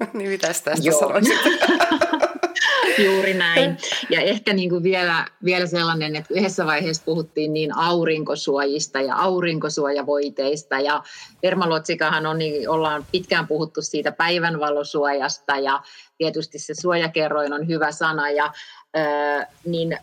niin 0.14 0.30
mitä 0.30 0.46
tästä 0.46 0.72
Joo. 0.82 1.00
sanoisit? 1.00 1.38
Juuri 3.04 3.34
näin. 3.34 3.78
Ja 4.10 4.20
ehkä 4.20 4.52
niin 4.52 4.70
kuin 4.70 4.82
vielä, 4.82 5.26
vielä 5.44 5.66
sellainen, 5.66 6.16
että 6.16 6.34
yhdessä 6.34 6.66
vaiheessa 6.66 7.02
puhuttiin 7.04 7.52
niin 7.52 7.76
aurinkosuojista 7.76 9.00
ja 9.00 9.16
aurinkosuojavoiteista. 9.16 10.80
Ja 10.80 11.02
Dermaluotsikahan 11.42 12.26
on, 12.26 12.38
niin 12.38 12.68
ollaan 12.68 13.06
pitkään 13.12 13.46
puhuttu 13.46 13.82
siitä 13.82 14.12
päivänvalosuojasta 14.12 15.56
ja 15.56 15.82
tietysti 16.18 16.58
se 16.58 16.74
suojakerroin 16.74 17.52
on 17.52 17.68
hyvä 17.68 17.92
sana. 17.92 18.30
Ja, 18.30 18.52
äh, 18.96 19.46
niin 19.64 19.98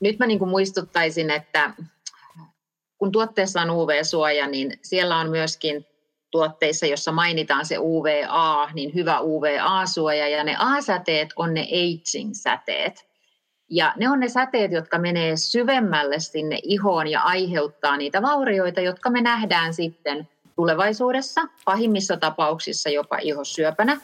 nyt 0.00 0.18
mä 0.18 0.26
niin 0.26 0.38
kuin 0.38 0.48
muistuttaisin, 0.48 1.30
että 1.30 1.74
kun 2.98 3.12
tuotteessa 3.12 3.60
on 3.60 3.70
UV-suoja, 3.70 4.46
niin 4.46 4.78
siellä 4.82 5.16
on 5.16 5.30
myöskin 5.30 5.86
tuotteissa, 6.30 6.86
jossa 6.86 7.12
mainitaan 7.12 7.66
se 7.66 7.76
UVA, 7.78 8.70
niin 8.74 8.94
hyvä 8.94 9.20
UVA-suoja 9.20 10.28
ja 10.28 10.44
ne 10.44 10.56
A-säteet 10.58 11.28
on 11.36 11.54
ne 11.54 11.60
aging-säteet. 11.60 13.10
Ja 13.70 13.92
ne 13.96 14.10
on 14.10 14.20
ne 14.20 14.28
säteet, 14.28 14.72
jotka 14.72 14.98
menee 14.98 15.36
syvemmälle 15.36 16.20
sinne 16.20 16.58
ihoon 16.62 17.06
ja 17.06 17.20
aiheuttaa 17.20 17.96
niitä 17.96 18.22
vaurioita, 18.22 18.80
jotka 18.80 19.10
me 19.10 19.20
nähdään 19.20 19.74
sitten 19.74 20.28
tulevaisuudessa, 20.56 21.40
pahimmissa 21.64 22.16
tapauksissa 22.16 22.90
jopa 22.90 23.18
ihosyöpänä. 23.18 24.00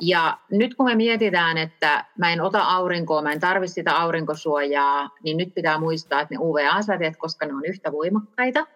Ja 0.00 0.38
nyt 0.50 0.74
kun 0.74 0.86
me 0.86 0.94
mietitään, 0.94 1.58
että 1.58 2.04
mä 2.18 2.32
en 2.32 2.40
ota 2.40 2.62
aurinkoa, 2.62 3.22
mä 3.22 3.32
en 3.32 3.40
tarvitse 3.40 3.74
sitä 3.74 3.96
aurinkosuojaa, 3.96 5.10
niin 5.22 5.36
nyt 5.36 5.54
pitää 5.54 5.78
muistaa, 5.78 6.20
että 6.20 6.34
ne 6.34 6.38
UVA-säteet, 6.40 7.16
koska 7.16 7.46
ne 7.46 7.54
on 7.54 7.64
yhtä 7.64 7.92
voimakkaita 7.92 8.66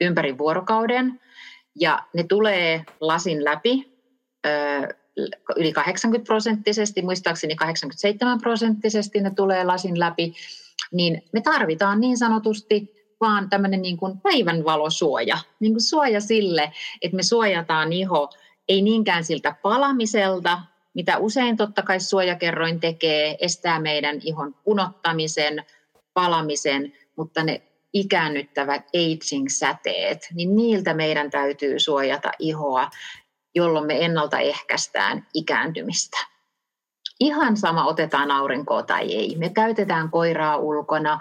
ympäri 0.00 0.38
vuorokauden, 0.38 1.20
ja 1.80 1.98
ne 2.12 2.24
tulee 2.28 2.84
lasin 3.00 3.44
läpi 3.44 3.94
yli 5.56 5.72
80 5.72 6.26
prosenttisesti, 6.26 7.02
muistaakseni 7.02 7.54
87 7.54 8.40
prosenttisesti 8.40 9.20
ne 9.20 9.30
tulee 9.30 9.64
lasin 9.64 10.00
läpi, 10.00 10.34
niin 10.92 11.22
me 11.32 11.40
tarvitaan 11.40 12.00
niin 12.00 12.18
sanotusti 12.18 12.94
vaan 13.20 13.48
tämmöinen 13.48 13.82
niin 13.82 13.96
kuin 13.96 14.20
päivänvalosuoja, 14.20 15.38
niin 15.60 15.72
kuin 15.72 15.82
suoja 15.82 16.20
sille, 16.20 16.72
että 17.02 17.16
me 17.16 17.22
suojataan 17.22 17.92
iho 17.92 18.30
ei 18.68 18.82
niinkään 18.82 19.24
siltä 19.24 19.56
palamiselta, 19.62 20.58
mitä 20.94 21.18
usein 21.18 21.56
totta 21.56 21.82
kai 21.82 22.00
suojakerroin 22.00 22.80
tekee, 22.80 23.36
estää 23.40 23.80
meidän 23.80 24.16
ihon 24.22 24.54
punottamisen, 24.64 25.64
palamisen, 26.14 26.92
mutta 27.16 27.44
ne 27.44 27.62
ikäännyttävät 27.94 28.82
aging-säteet, 28.82 30.28
niin 30.34 30.56
niiltä 30.56 30.94
meidän 30.94 31.30
täytyy 31.30 31.78
suojata 31.78 32.30
ihoa, 32.38 32.90
jolloin 33.54 33.86
me 33.86 34.04
ennaltaehkäistään 34.04 35.26
ikääntymistä. 35.34 36.18
Ihan 37.20 37.56
sama, 37.56 37.86
otetaan 37.86 38.30
aurinkoa 38.30 38.82
tai 38.82 39.14
ei. 39.14 39.36
Me 39.38 39.48
käytetään 39.48 40.10
koiraa 40.10 40.56
ulkona, 40.56 41.18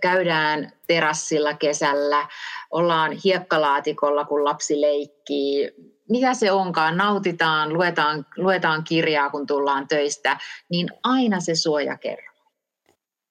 käydään 0.00 0.72
terassilla 0.86 1.54
kesällä, 1.54 2.28
ollaan 2.70 3.12
hiekkalaatikolla, 3.24 4.24
kun 4.24 4.44
lapsi 4.44 4.80
leikkii, 4.80 5.72
mitä 6.08 6.34
se 6.34 6.52
onkaan, 6.52 6.96
nautitaan, 6.96 7.72
luetaan, 7.72 8.26
luetaan 8.36 8.84
kirjaa, 8.84 9.30
kun 9.30 9.46
tullaan 9.46 9.88
töistä, 9.88 10.38
niin 10.68 10.88
aina 11.02 11.40
se 11.40 11.54
suoja 11.54 11.98
kerro. 11.98 12.32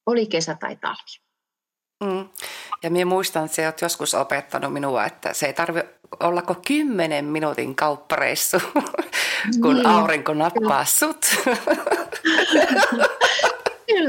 Oli 0.05 0.25
kesä 0.25 0.57
tai 0.59 0.75
talvi. 0.75 1.30
Mm. 2.01 2.29
Ja 2.83 2.91
minä 2.91 3.05
muistan, 3.05 3.45
että 3.45 3.55
sä 3.55 3.65
oot 3.65 3.81
joskus 3.81 4.13
opettanut 4.13 4.73
minua, 4.73 5.05
että 5.05 5.33
se 5.33 5.45
ei 5.45 5.53
tarvi 5.53 5.83
olla 6.19 6.41
kuin 6.41 6.57
kymmenen 6.67 7.25
minuutin 7.25 7.75
kauppareissu, 7.75 8.57
kun 9.61 9.75
niin. 9.75 9.85
aurinko 9.85 10.33
nappaa 10.33 10.85
sut. 10.85 11.25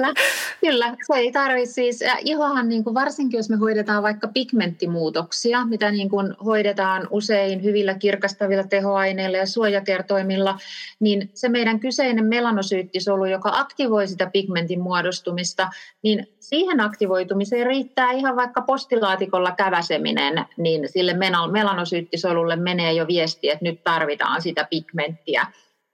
Kyllä, 0.02 0.14
kyllä. 0.60 0.96
Se 1.06 1.14
ei 1.14 1.32
tarvitse 1.32 1.72
siis, 1.72 2.00
ihohan 2.24 2.68
niin 2.68 2.84
kuin 2.84 2.94
varsinkin 2.94 3.38
jos 3.38 3.50
me 3.50 3.56
hoidetaan 3.56 4.02
vaikka 4.02 4.28
pigmenttimuutoksia, 4.28 5.64
mitä 5.64 5.90
niin 5.90 6.10
kuin 6.10 6.34
hoidetaan 6.44 7.08
usein 7.10 7.62
hyvillä 7.62 7.94
kirkastavilla 7.94 8.64
tehoaineilla 8.64 9.36
ja 9.36 9.46
suojakertoimilla, 9.46 10.58
niin 11.00 11.30
se 11.34 11.48
meidän 11.48 11.80
kyseinen 11.80 12.26
melanosyyttisolu, 12.26 13.24
joka 13.24 13.50
aktivoi 13.54 14.08
sitä 14.08 14.30
pigmentin 14.32 14.80
muodostumista, 14.80 15.68
niin 16.02 16.26
siihen 16.40 16.80
aktivoitumiseen 16.80 17.66
riittää 17.66 18.12
ihan 18.12 18.36
vaikka 18.36 18.60
postilaatikolla 18.62 19.52
käväseminen, 19.52 20.44
niin 20.56 20.88
sille 20.88 21.14
melanosyyttisolulle 21.52 22.56
menee 22.56 22.92
jo 22.92 23.06
viesti, 23.06 23.50
että 23.50 23.64
nyt 23.64 23.84
tarvitaan 23.84 24.42
sitä 24.42 24.66
pigmenttiä. 24.70 25.46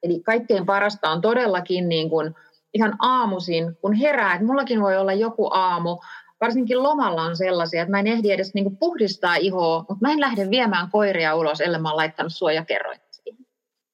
Eli 0.03 0.21
kaikkein 0.21 0.67
parasta 0.67 1.11
on 1.11 1.21
todellakin 1.21 1.89
niin 1.89 2.11
kuin 2.11 2.35
ihan 2.75 2.97
aamuisin, 2.99 3.77
kun 3.81 3.93
herää, 3.95 4.35
että 4.35 4.47
mullakin 4.47 4.81
voi 4.81 4.97
olla 4.97 5.13
joku 5.13 5.51
aamu, 5.53 5.99
varsinkin 6.41 6.83
lomalla 6.83 7.23
on 7.23 7.37
sellaisia, 7.37 7.83
että 7.83 7.91
mä 7.91 7.99
en 7.99 8.07
ehdi 8.07 8.31
edes 8.31 8.55
niin 8.55 8.77
puhdistaa 8.77 9.37
ihoa, 9.37 9.79
mutta 9.79 10.07
mä 10.07 10.13
en 10.13 10.21
lähde 10.21 10.51
viemään 10.51 10.91
koiria 10.91 11.35
ulos, 11.35 11.61
ellei 11.61 11.81
mä 11.81 11.89
oon 11.89 11.97
laittanut 11.97 12.35
suojakerroin 12.35 13.01
siihen. 13.11 13.47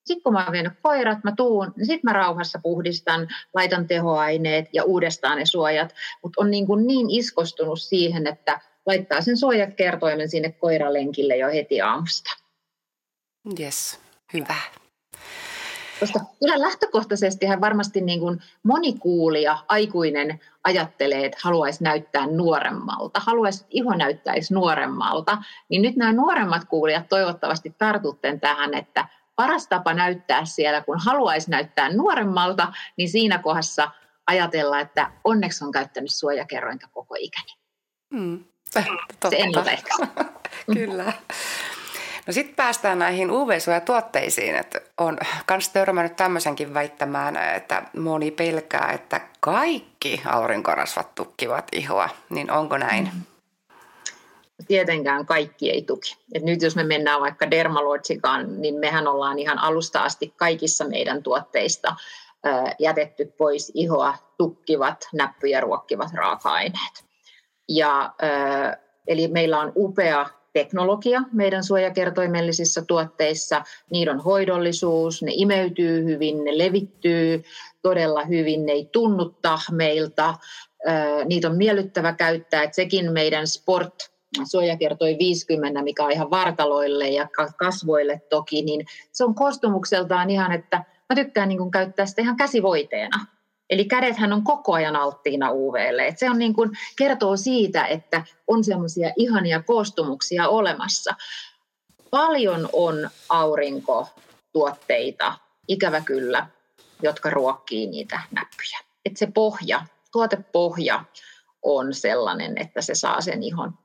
Sitten 0.04 0.22
kun 0.22 0.32
mä 0.32 0.44
oon 0.44 0.52
vienyt 0.52 0.72
koirat, 0.82 1.24
mä 1.24 1.32
tuun, 1.36 1.72
niin 1.76 1.86
sitten 1.86 2.10
mä 2.10 2.12
rauhassa 2.12 2.58
puhdistan, 2.62 3.28
laitan 3.54 3.86
tehoaineet 3.86 4.68
ja 4.72 4.84
uudestaan 4.84 5.38
ne 5.38 5.46
suojat. 5.46 5.94
Mutta 6.22 6.40
on 6.40 6.50
niin, 6.50 6.66
kuin 6.66 6.86
niin 6.86 7.10
iskostunut 7.10 7.80
siihen, 7.80 8.26
että 8.26 8.60
laittaa 8.86 9.20
sen 9.20 9.36
suojakertoimen 9.36 10.28
sinne 10.28 10.52
koiralenkille 10.52 11.36
jo 11.36 11.48
heti 11.48 11.80
aamusta. 11.80 12.30
Yes, 13.60 14.00
hyvä. 14.32 14.56
Koska 16.00 16.20
kyllä 16.40 16.60
lähtökohtaisesti 16.60 17.46
varmasti 17.60 18.00
niin 18.00 18.20
kuin 18.20 18.42
moni 18.62 18.92
kuulija, 18.92 19.58
aikuinen 19.68 20.40
ajattelee, 20.64 21.26
että 21.26 21.38
haluaisi 21.42 21.84
näyttää 21.84 22.26
nuoremmalta, 22.26 23.20
haluaisi, 23.20 23.60
että 23.60 23.68
iho 23.70 23.94
näyttäisi 23.94 24.54
nuoremmalta, 24.54 25.38
niin 25.68 25.82
nyt 25.82 25.96
nämä 25.96 26.12
nuoremmat 26.12 26.64
kuulijat 26.64 27.08
toivottavasti 27.08 27.74
tartutten 27.78 28.40
tähän, 28.40 28.74
että 28.74 29.08
paras 29.36 29.68
tapa 29.68 29.94
näyttää 29.94 30.44
siellä, 30.44 30.80
kun 30.80 30.98
haluaisi 30.98 31.50
näyttää 31.50 31.92
nuoremmalta, 31.92 32.72
niin 32.96 33.08
siinä 33.08 33.38
kohdassa 33.38 33.90
ajatella, 34.26 34.80
että 34.80 35.10
onneksi 35.24 35.64
on 35.64 35.72
käyttänyt 35.72 36.10
suojakerrointa 36.10 36.88
koko 36.92 37.14
ikäni. 37.18 37.52
Hmm. 38.14 38.44
Totta. 38.74 39.30
Se 39.30 39.36
ennaltaehkäisy. 39.36 40.02
Kyllä. 40.74 41.12
No 42.26 42.32
sitten 42.32 42.56
päästään 42.56 42.98
näihin 42.98 43.30
UV-suojatuotteisiin, 43.30 44.56
että 44.56 44.80
on 44.98 45.18
myös 45.50 45.68
törmännyt 45.68 46.16
tämmöisenkin 46.16 46.74
väittämään, 46.74 47.36
että 47.36 47.82
moni 47.96 48.30
pelkää, 48.30 48.92
että 48.92 49.20
kaikki 49.40 50.22
aurinkorasvat 50.26 51.14
tukkivat 51.14 51.64
ihoa, 51.72 52.08
niin 52.30 52.50
onko 52.50 52.78
näin? 52.78 53.10
Mm. 53.14 53.20
Tietenkään 54.68 55.26
kaikki 55.26 55.70
ei 55.70 55.82
tuki. 55.82 56.16
Et 56.34 56.42
nyt 56.42 56.62
jos 56.62 56.76
me 56.76 56.84
mennään 56.84 57.20
vaikka 57.20 57.50
Dermalogikaan, 57.50 58.60
niin 58.60 58.74
mehän 58.74 59.08
ollaan 59.08 59.38
ihan 59.38 59.58
alusta 59.58 60.00
asti 60.00 60.34
kaikissa 60.36 60.84
meidän 60.84 61.22
tuotteista 61.22 61.96
jätetty 62.78 63.24
pois 63.38 63.72
ihoa 63.74 64.14
tukkivat, 64.38 65.08
näppyjä 65.12 65.60
ruokkivat 65.60 66.12
raaka-aineet. 66.14 67.04
Ja, 67.68 68.14
eli 69.06 69.28
meillä 69.28 69.60
on 69.60 69.72
upea 69.76 70.26
teknologia 70.54 71.22
meidän 71.32 71.64
suojakertoimellisissa 71.64 72.82
tuotteissa, 72.82 73.62
niiden 73.90 74.20
hoidollisuus, 74.20 75.22
ne 75.22 75.32
imeytyy 75.34 76.04
hyvin, 76.04 76.44
ne 76.44 76.58
levittyy 76.58 77.42
todella 77.82 78.24
hyvin, 78.24 78.66
ne 78.66 78.72
ei 78.72 78.88
tunnu 78.92 79.34
tahmeilta, 79.42 80.34
niitä 81.24 81.48
on 81.48 81.56
miellyttävä 81.56 82.12
käyttää, 82.12 82.62
että 82.62 82.74
sekin 82.74 83.12
meidän 83.12 83.46
sport 83.46 83.94
suojakertoi 84.50 85.16
50, 85.18 85.82
mikä 85.82 86.04
on 86.04 86.12
ihan 86.12 86.30
vartaloille 86.30 87.08
ja 87.08 87.28
kasvoille 87.56 88.22
toki, 88.30 88.62
niin 88.62 88.86
se 89.12 89.24
on 89.24 89.34
koostumukseltaan 89.34 90.30
ihan, 90.30 90.52
että 90.52 90.84
mä 91.08 91.16
tykkään 91.16 91.48
niin 91.48 91.70
käyttää 91.70 92.06
sitä 92.06 92.22
ihan 92.22 92.36
käsivoiteena. 92.36 93.33
Eli 93.70 93.84
kädethän 93.84 94.32
on 94.32 94.44
koko 94.44 94.72
ajan 94.72 94.96
alttiina 94.96 95.52
UVlle. 95.52 96.06
Et 96.06 96.18
se 96.18 96.30
on 96.30 96.38
niin 96.38 96.54
kuin, 96.54 96.70
kertoo 96.96 97.36
siitä, 97.36 97.86
että 97.86 98.24
on 98.46 98.64
semmoisia 98.64 99.12
ihania 99.16 99.62
koostumuksia 99.62 100.48
olemassa. 100.48 101.14
Paljon 102.10 102.68
on 102.72 103.10
aurinkotuotteita, 103.28 105.34
ikävä 105.68 106.00
kyllä, 106.00 106.46
jotka 107.02 107.30
ruokkii 107.30 107.86
niitä 107.86 108.20
näppyjä. 108.30 108.78
Et 109.04 109.16
se 109.16 109.26
pohja, 109.26 109.82
tuotepohja 110.12 111.04
on 111.62 111.94
sellainen, 111.94 112.58
että 112.58 112.82
se 112.82 112.94
saa 112.94 113.20
sen 113.20 113.42
ihon, 113.42 113.78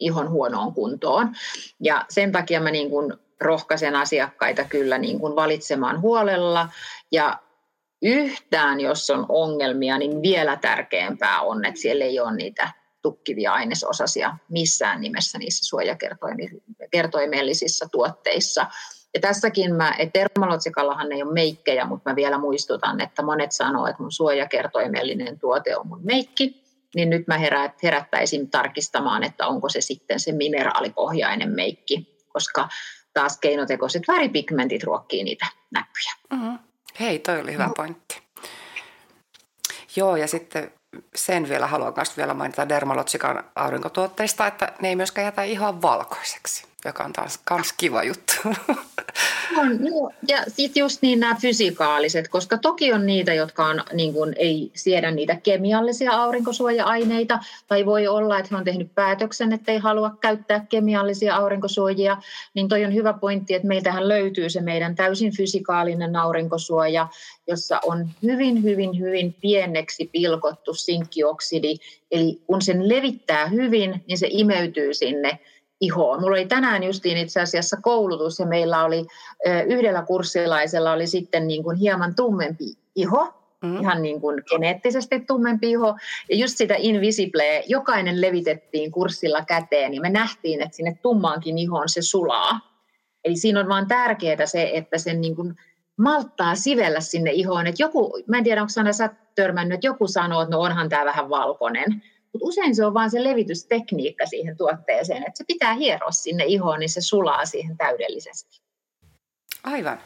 ihon 0.00 0.30
huonoon 0.30 0.74
kuntoon. 0.74 1.36
Ja 1.80 2.04
sen 2.08 2.32
takia 2.32 2.60
mä 2.60 2.70
niin 2.70 2.90
kuin 2.90 3.12
rohkaisen 3.40 3.96
asiakkaita 3.96 4.64
kyllä 4.64 4.98
niin 4.98 5.20
kuin 5.20 5.36
valitsemaan 5.36 6.00
huolella 6.00 6.68
ja 7.12 7.38
yhtään, 8.02 8.80
jos 8.80 9.10
on 9.10 9.26
ongelmia, 9.28 9.98
niin 9.98 10.22
vielä 10.22 10.56
tärkeämpää 10.56 11.40
on, 11.40 11.64
että 11.64 11.80
siellä 11.80 12.04
ei 12.04 12.20
ole 12.20 12.36
niitä 12.36 12.70
tukkivia 13.02 13.52
ainesosasia 13.52 14.36
missään 14.48 15.00
nimessä 15.00 15.38
niissä 15.38 15.66
suojakertoimellisissa 15.66 17.88
tuotteissa. 17.92 18.66
Ja 19.14 19.20
tässäkin 19.20 19.74
mä, 19.74 19.94
että 19.98 20.20
Dermalotsikallahan 20.20 21.12
ei 21.12 21.22
ole 21.22 21.32
meikkejä, 21.32 21.84
mutta 21.84 22.10
mä 22.10 22.16
vielä 22.16 22.38
muistutan, 22.38 23.00
että 23.00 23.22
monet 23.22 23.52
sanoo, 23.52 23.86
että 23.86 24.02
mun 24.02 24.12
suojakertoimellinen 24.12 25.38
tuote 25.38 25.76
on 25.76 25.88
mun 25.88 26.00
meikki, 26.04 26.62
niin 26.94 27.10
nyt 27.10 27.26
mä 27.26 27.38
herät, 27.38 27.82
herättäisin 27.82 28.50
tarkistamaan, 28.50 29.24
että 29.24 29.46
onko 29.46 29.68
se 29.68 29.80
sitten 29.80 30.20
se 30.20 30.32
mineraalipohjainen 30.32 31.50
meikki, 31.50 32.24
koska 32.28 32.68
taas 33.12 33.38
keinotekoiset 33.38 34.02
väripigmentit 34.08 34.84
ruokkii 34.84 35.24
niitä 35.24 35.46
näppyjä. 35.70 36.12
Mm-hmm. 36.30 36.67
Hei, 37.00 37.18
toi 37.18 37.40
oli 37.40 37.52
hyvä 37.52 37.66
no. 37.66 37.74
pointti. 37.76 38.22
Joo, 39.96 40.16
ja 40.16 40.26
sitten 40.26 40.72
sen 41.14 41.48
vielä 41.48 41.66
haluan 41.66 41.92
myös 41.96 42.16
vielä 42.16 42.34
mainita 42.34 42.68
Dermalotsikan 42.68 43.44
aurinkotuotteista, 43.54 44.46
että 44.46 44.72
ne 44.80 44.88
ei 44.88 44.96
myöskään 44.96 45.24
jätä 45.24 45.42
ihoa 45.42 45.82
valkoiseksi. 45.82 46.67
Joka 46.84 47.04
on 47.04 47.12
taas 47.12 47.40
kans 47.44 47.72
kiva 47.76 48.02
juttu. 48.02 48.32
On, 49.58 49.68
no, 49.68 50.10
ja 50.28 50.44
sitten 50.48 50.80
just 50.80 51.02
niin 51.02 51.20
nämä 51.20 51.36
fysikaaliset, 51.40 52.28
koska 52.28 52.58
toki 52.58 52.92
on 52.92 53.06
niitä, 53.06 53.34
jotka 53.34 53.66
on, 53.66 53.84
niin 53.92 54.12
kuin, 54.12 54.34
ei 54.38 54.70
siedä 54.74 55.10
niitä 55.10 55.36
kemiallisia 55.42 56.12
aurinkosuoja-aineita, 56.12 57.38
tai 57.66 57.86
voi 57.86 58.06
olla, 58.06 58.38
että 58.38 58.48
he 58.50 58.56
on 58.56 58.64
tehnyt 58.64 58.94
päätöksen, 58.94 59.52
että 59.52 59.72
ei 59.72 59.78
halua 59.78 60.16
käyttää 60.20 60.66
kemiallisia 60.68 61.36
aurinkosuojia, 61.36 62.16
niin 62.54 62.68
toi 62.68 62.84
on 62.84 62.94
hyvä 62.94 63.12
pointti, 63.12 63.54
että 63.54 63.68
meiltähän 63.68 64.08
löytyy 64.08 64.50
se 64.50 64.60
meidän 64.60 64.94
täysin 64.94 65.36
fysikaalinen 65.36 66.16
aurinkosuoja, 66.16 67.08
jossa 67.46 67.80
on 67.84 68.08
hyvin, 68.22 68.62
hyvin, 68.62 68.98
hyvin 68.98 69.34
pieneksi 69.40 70.10
pilkottu 70.12 70.74
sinkkioksidi, 70.74 71.76
eli 72.10 72.40
kun 72.46 72.62
sen 72.62 72.88
levittää 72.88 73.46
hyvin, 73.46 74.04
niin 74.06 74.18
se 74.18 74.28
imeytyy 74.30 74.94
sinne 74.94 75.38
ihoon. 75.80 76.20
Mulla 76.20 76.36
oli 76.36 76.46
tänään 76.46 76.82
justiin 76.82 77.18
itse 77.18 77.40
asiassa 77.40 77.76
koulutus 77.82 78.38
ja 78.38 78.46
meillä 78.46 78.84
oli 78.84 79.06
yhdellä 79.66 80.02
kurssilaisella 80.02 80.92
oli 80.92 81.06
sitten 81.06 81.46
niin 81.46 81.62
kuin 81.62 81.76
hieman 81.76 82.14
tummempi 82.14 82.64
iho, 82.94 83.34
mm. 83.62 83.80
ihan 83.80 84.02
niin 84.02 84.20
kuin 84.20 84.42
geneettisesti 84.50 85.20
tummempi 85.20 85.70
iho. 85.70 85.96
Ja 86.30 86.36
just 86.36 86.56
sitä 86.56 86.74
invisible, 86.78 87.64
jokainen 87.66 88.20
levitettiin 88.20 88.92
kurssilla 88.92 89.44
käteen 89.44 89.94
ja 89.94 90.00
me 90.00 90.10
nähtiin, 90.10 90.62
että 90.62 90.76
sinne 90.76 90.98
tummaankin 91.02 91.58
ihoon 91.58 91.88
se 91.88 92.02
sulaa. 92.02 92.60
Eli 93.24 93.36
siinä 93.36 93.60
on 93.60 93.68
vaan 93.68 93.88
tärkeää 93.88 94.46
se, 94.46 94.70
että 94.74 94.98
sen 94.98 95.20
niin 95.20 95.36
kuin 95.36 95.54
malttaa 95.96 96.54
sivellä 96.54 97.00
sinne 97.00 97.30
ihoon. 97.30 97.66
Että 97.66 97.82
joku, 97.82 98.22
mä 98.26 98.38
en 98.38 98.44
tiedä, 98.44 98.60
onko 98.60 98.70
Sanna 98.70 98.92
sä 98.92 99.10
törmännyt, 99.34 99.74
että 99.74 99.86
joku 99.86 100.08
sanoo, 100.08 100.42
että 100.42 100.56
no 100.56 100.60
onhan 100.60 100.88
tämä 100.88 101.04
vähän 101.04 101.30
valkoinen. 101.30 102.02
Mutta 102.32 102.46
usein 102.48 102.76
se 102.76 102.86
on 102.86 102.94
vain 102.94 103.10
se 103.10 103.24
levitystekniikka 103.24 104.26
siihen 104.26 104.56
tuotteeseen, 104.56 105.22
että 105.22 105.38
se 105.38 105.44
pitää 105.46 105.74
hieroa 105.74 106.10
sinne 106.10 106.44
ihoon, 106.44 106.80
niin 106.80 106.90
se 106.90 107.00
sulaa 107.00 107.46
siihen 107.46 107.76
täydellisesti. 107.76 108.60
Aivan, 109.64 110.00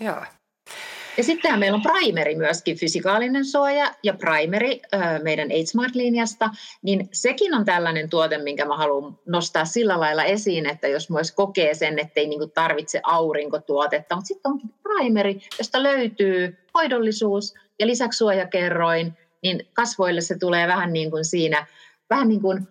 joo. 0.00 0.22
Ja 1.16 1.24
sitten 1.24 1.58
meillä 1.58 1.76
on 1.76 1.82
primeri 1.82 2.34
myöskin, 2.34 2.76
fysikaalinen 2.76 3.44
suoja 3.44 3.94
ja 4.02 4.14
primeri 4.14 4.82
meidän 5.22 5.48
AgeSmart-linjasta, 5.48 6.50
niin 6.82 7.08
sekin 7.12 7.54
on 7.54 7.64
tällainen 7.64 8.10
tuote, 8.10 8.38
minkä 8.38 8.64
mä 8.64 8.76
haluan 8.76 9.18
nostaa 9.26 9.64
sillä 9.64 10.00
lailla 10.00 10.24
esiin, 10.24 10.66
että 10.66 10.88
jos 10.88 11.10
myös 11.10 11.32
kokee 11.32 11.74
sen, 11.74 11.98
että 11.98 12.20
ei 12.20 12.26
niinku 12.26 12.46
tarvitse 12.46 13.00
aurinkotuotetta, 13.02 14.14
mutta 14.14 14.28
sitten 14.28 14.52
onkin 14.52 14.74
primeri, 14.82 15.40
josta 15.58 15.82
löytyy 15.82 16.58
hoidollisuus 16.74 17.54
ja 17.78 17.86
lisäksi 17.86 18.18
suojakerroin, 18.18 19.16
niin 19.46 19.68
kasvoille 19.72 20.20
se 20.20 20.38
tulee 20.38 20.68
vähän 20.68 20.92
niin 20.92 21.10
kuin 21.10 21.24
siinä, 21.24 21.66
vähän 22.10 22.28
niin 22.28 22.40
kuin 22.40 22.68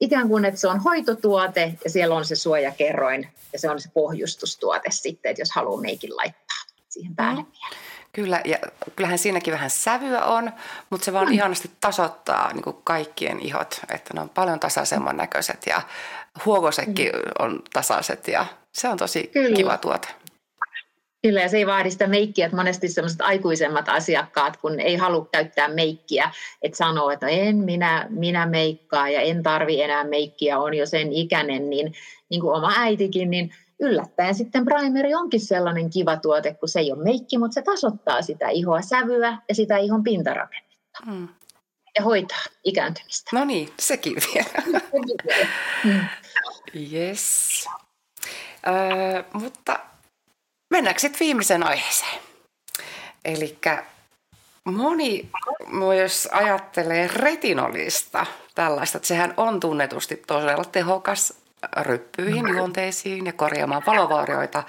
ikään 0.00 0.28
kuin, 0.28 0.44
että 0.44 0.60
se 0.60 0.68
on 0.68 0.80
hoitotuote 0.80 1.78
ja 1.84 1.90
siellä 1.90 2.14
on 2.14 2.24
se 2.24 2.36
suojakerroin 2.36 3.28
ja 3.52 3.58
se 3.58 3.70
on 3.70 3.80
se 3.80 3.88
pohjustustuote 3.94 4.90
sitten, 4.90 5.30
että 5.30 5.42
jos 5.42 5.50
haluaa 5.50 5.80
meikin 5.80 6.16
laittaa 6.16 6.58
siihen 6.88 7.16
päälle 7.16 7.42
mm. 7.42 7.48
vielä. 7.52 7.76
Kyllä, 8.12 8.40
ja 8.44 8.58
kyllähän 8.96 9.18
siinäkin 9.18 9.52
vähän 9.52 9.70
sävyä 9.70 10.24
on, 10.24 10.52
mutta 10.90 11.04
se 11.04 11.12
vaan 11.12 11.26
mm. 11.26 11.32
ihanasti 11.32 11.70
tasoittaa 11.80 12.52
niin 12.52 12.62
kuin 12.62 12.76
kaikkien 12.84 13.40
ihot, 13.40 13.80
että 13.94 14.14
ne 14.14 14.20
on 14.20 14.28
paljon 14.28 14.60
tasaisemman 14.60 15.16
näköiset 15.16 15.66
ja 15.66 15.82
huokosetkin 16.44 17.12
mm. 17.12 17.20
on 17.38 17.62
tasaiset 17.72 18.28
ja 18.28 18.46
se 18.72 18.88
on 18.88 18.96
tosi 18.96 19.30
Kyllä. 19.32 19.56
kiva 19.56 19.78
tuote. 19.78 20.08
Kyllä, 21.22 21.40
ja 21.40 21.48
se 21.48 21.56
ei 21.56 21.66
vaadi 21.66 21.90
sitä 21.90 22.06
meikkiä, 22.06 22.46
että 22.46 22.56
monesti 22.56 22.88
sellaiset 22.88 23.20
aikuisemmat 23.20 23.88
asiakkaat, 23.88 24.56
kun 24.56 24.80
ei 24.80 24.96
halua 24.96 25.28
käyttää 25.32 25.68
meikkiä, 25.68 26.30
että 26.62 26.76
sanoo, 26.78 27.10
että 27.10 27.28
en 27.28 27.56
minä, 27.56 28.06
minä 28.10 28.46
meikkaa 28.46 29.08
ja 29.08 29.20
en 29.20 29.42
tarvi 29.42 29.82
enää 29.82 30.04
meikkiä, 30.04 30.58
on 30.58 30.74
jo 30.74 30.86
sen 30.86 31.12
ikäinen, 31.12 31.70
niin, 31.70 31.94
niin 32.30 32.40
kuin 32.40 32.54
oma 32.54 32.72
äitikin, 32.76 33.30
niin 33.30 33.50
yllättäen 33.80 34.34
sitten 34.34 34.64
primeri 34.64 35.14
onkin 35.14 35.40
sellainen 35.40 35.90
kiva 35.90 36.16
tuote, 36.16 36.54
kun 36.54 36.68
se 36.68 36.80
ei 36.80 36.92
ole 36.92 37.04
meikki, 37.04 37.38
mutta 37.38 37.54
se 37.54 37.62
tasoittaa 37.62 38.22
sitä 38.22 38.48
ihoa 38.48 38.82
sävyä 38.82 39.38
ja 39.48 39.54
sitä 39.54 39.76
ihon 39.76 40.02
pintarakennetta. 40.02 40.98
Hmm. 41.06 41.28
Ja 41.98 42.02
hoitaa 42.02 42.44
ikääntymistä. 42.64 43.30
No 43.32 43.44
niin, 43.44 43.68
sekin 43.80 44.16
vielä. 44.34 44.80
hmm. 45.84 46.00
Yes. 46.92 47.68
Öö, 48.66 49.22
mutta 49.32 49.78
Mennäänkö 50.76 51.00
sitten 51.00 51.20
viimeisen 51.20 51.62
aiheeseen? 51.62 52.20
Eli 53.24 53.58
moni 54.64 55.30
myös 55.66 56.28
ajattelee 56.32 57.10
retinolista 57.14 58.26
tällaista, 58.54 58.98
että 58.98 59.08
sehän 59.08 59.34
on 59.36 59.60
tunnetusti 59.60 60.22
todella 60.26 60.64
tehokas 60.64 61.34
ryppyihin, 61.76 62.48
juonteisiin 62.48 63.26
ja 63.26 63.32
korjaamaan 63.32 63.82
valovaurioita, 63.86 64.62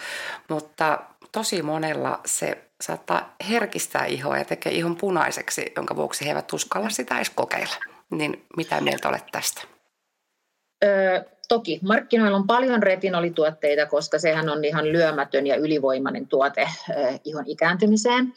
mutta 0.47 0.99
tosi 1.31 1.61
monella 1.61 2.19
se 2.25 2.57
saattaa 2.81 3.35
herkistää 3.49 4.05
ihoa 4.05 4.37
ja 4.37 4.45
tekee 4.45 4.71
ihon 4.71 4.95
punaiseksi, 4.95 5.71
jonka 5.75 5.95
vuoksi 5.95 6.25
he 6.25 6.29
eivät 6.29 6.53
uskalla 6.53 6.89
sitä 6.89 7.15
edes 7.15 7.29
kokeilla. 7.29 7.75
Niin 8.09 8.45
mitä 8.57 8.81
mieltä 8.81 9.09
olet 9.09 9.25
tästä? 9.31 9.61
Öö, 10.83 11.21
toki 11.47 11.79
markkinoilla 11.83 12.37
on 12.37 12.47
paljon 12.47 12.83
retinolituotteita, 12.83 13.85
koska 13.85 14.19
sehän 14.19 14.49
on 14.49 14.65
ihan 14.65 14.91
lyömätön 14.91 15.47
ja 15.47 15.55
ylivoimainen 15.55 16.27
tuote 16.27 16.61
äh, 16.61 17.19
ihon 17.23 17.43
ikääntymiseen. 17.47 18.33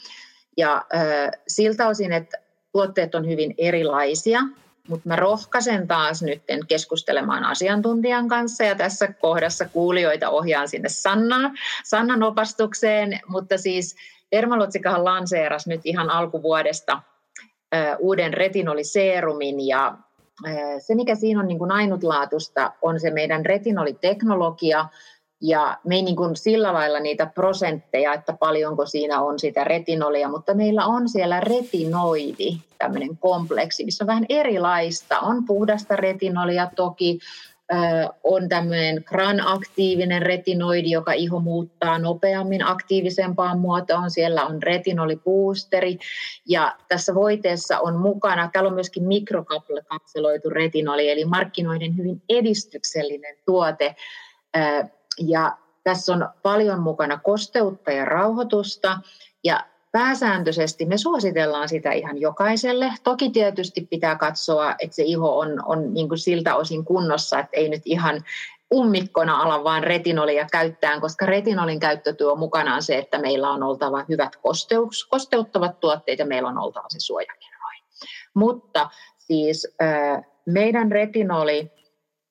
Ja 0.57 0.85
äh, 0.95 1.31
siltä 1.49 1.89
osin, 1.89 2.13
että 2.13 2.39
tuotteet 2.73 3.15
on 3.15 3.29
hyvin 3.29 3.55
erilaisia, 3.59 4.41
mutta 4.89 5.09
mä 5.09 5.17
rohkaisen 5.17 5.89
taas 5.89 6.23
nyt 6.23 6.43
keskustelemaan 6.69 7.45
asiantuntijan 7.45 8.29
kanssa 8.29 8.65
ja 8.65 8.75
tässä 8.75 9.13
kohdassa 9.13 9.69
kuulijoita 9.69 10.29
ohjaan 10.29 10.69
sinne 10.69 10.89
Sannan, 10.89 11.59
Sannan 11.85 12.23
opastukseen, 12.23 13.21
mutta 13.27 13.59
siis 13.59 13.97
Dermalotsikahan 14.33 15.05
lanseerasi 15.05 15.69
nyt 15.69 15.81
ihan 15.85 16.11
alkuvuodesta 16.11 17.03
uuden 17.99 18.35
retinoliseerumin 18.35 19.67
ja 19.67 19.95
se, 20.79 20.95
mikä 20.95 21.15
siinä 21.15 21.41
on 21.41 21.49
niin 21.49 21.59
kuin 21.59 21.73
ainutlaatusta, 21.73 22.73
on 22.83 23.01
se 23.01 23.11
meidän 23.11 23.47
retinoliteknologia, 23.47 24.89
ja 25.41 25.79
me 25.85 25.95
ei 25.95 26.03
niin 26.03 26.17
kuin 26.17 26.37
sillä 26.37 26.73
lailla 26.73 27.01
niitä 27.01 27.27
prosentteja, 27.27 28.15
että 28.15 28.33
paljonko 28.33 28.87
siinä 28.87 29.21
on 29.21 29.39
sitä 29.39 29.65
retinolia, 29.65 30.29
mutta 30.29 30.55
meillä 30.55 30.87
on 30.87 31.09
siellä 31.09 31.41
retinoidi, 31.41 32.59
tämmöinen 32.79 33.19
kompleksi, 33.19 33.85
missä 33.85 34.05
on 34.05 34.07
vähän 34.07 34.27
erilaista. 34.29 35.21
On 35.21 35.45
puhdasta 35.45 35.97
retinolia 35.97 36.71
toki, 36.77 37.19
on 38.25 38.49
tämmöinen 38.49 39.03
GRAN-aktiivinen 39.07 40.23
retinoidi, 40.23 40.91
joka 40.91 41.13
iho 41.13 41.41
muuttaa 41.41 41.99
nopeammin 41.99 42.67
aktiivisempaan 42.67 43.59
muotoon. 43.59 44.11
Siellä 44.11 44.47
on 44.47 44.63
retinoliboosteri 44.63 45.99
ja 46.49 46.77
tässä 46.89 47.15
voiteessa 47.15 47.79
on 47.81 47.97
mukana, 47.97 48.51
täällä 48.53 48.69
on 48.69 48.75
myöskin 48.75 49.05
mikrokapseloitu 49.05 50.51
retinoli, 50.51 51.11
eli 51.11 51.25
markkinoiden 51.25 51.97
hyvin 51.97 52.23
edistyksellinen 52.29 53.37
tuote. 53.47 53.97
Ja 55.19 55.57
tässä 55.85 56.13
on 56.13 56.29
paljon 56.43 56.81
mukana 56.81 57.19
kosteutta 57.19 57.93
ja 57.93 58.05
rauhoitusta 58.05 58.99
ja 59.45 59.70
pääsääntöisesti 59.93 60.87
me 60.87 60.99
suositellaan 60.99 61.69
sitä 61.69 61.93
ihan 61.93 62.21
jokaiselle. 62.21 62.93
Toki 63.03 63.31
tietysti 63.31 63.87
pitää 63.91 64.17
katsoa, 64.17 64.75
että 64.79 64.97
se 64.97 65.03
iho 65.03 65.39
on, 65.39 65.63
on 65.65 65.95
niin 65.95 66.09
kuin 66.09 66.19
siltä 66.19 66.57
osin 66.57 66.85
kunnossa, 66.85 67.39
että 67.39 67.57
ei 67.57 67.69
nyt 67.69 67.83
ihan 67.85 68.25
ummikkona 68.75 69.37
ala 69.43 69.65
vaan 69.65 69.85
retinolia 69.85 70.47
käyttää, 70.53 71.01
koska 71.01 71.27
retinolin 71.27 71.81
käyttö 71.81 72.13
tuo 72.13 72.37
mukanaan 72.37 72.83
se, 72.83 72.99
että 72.99 73.19
meillä 73.19 73.51
on 73.51 73.63
oltava 73.63 74.05
hyvät 74.09 74.37
kosteuks, 74.37 75.05
kosteuttavat 75.05 75.81
tuotteet 75.81 76.19
ja 76.19 76.27
meillä 76.27 76.49
on 76.49 76.59
oltava 76.59 76.87
se 76.89 77.01
suojakerroin. 77.01 77.83
Mutta 78.35 78.91
siis 79.19 79.77
meidän 80.47 80.93
retinoli 80.93 81.71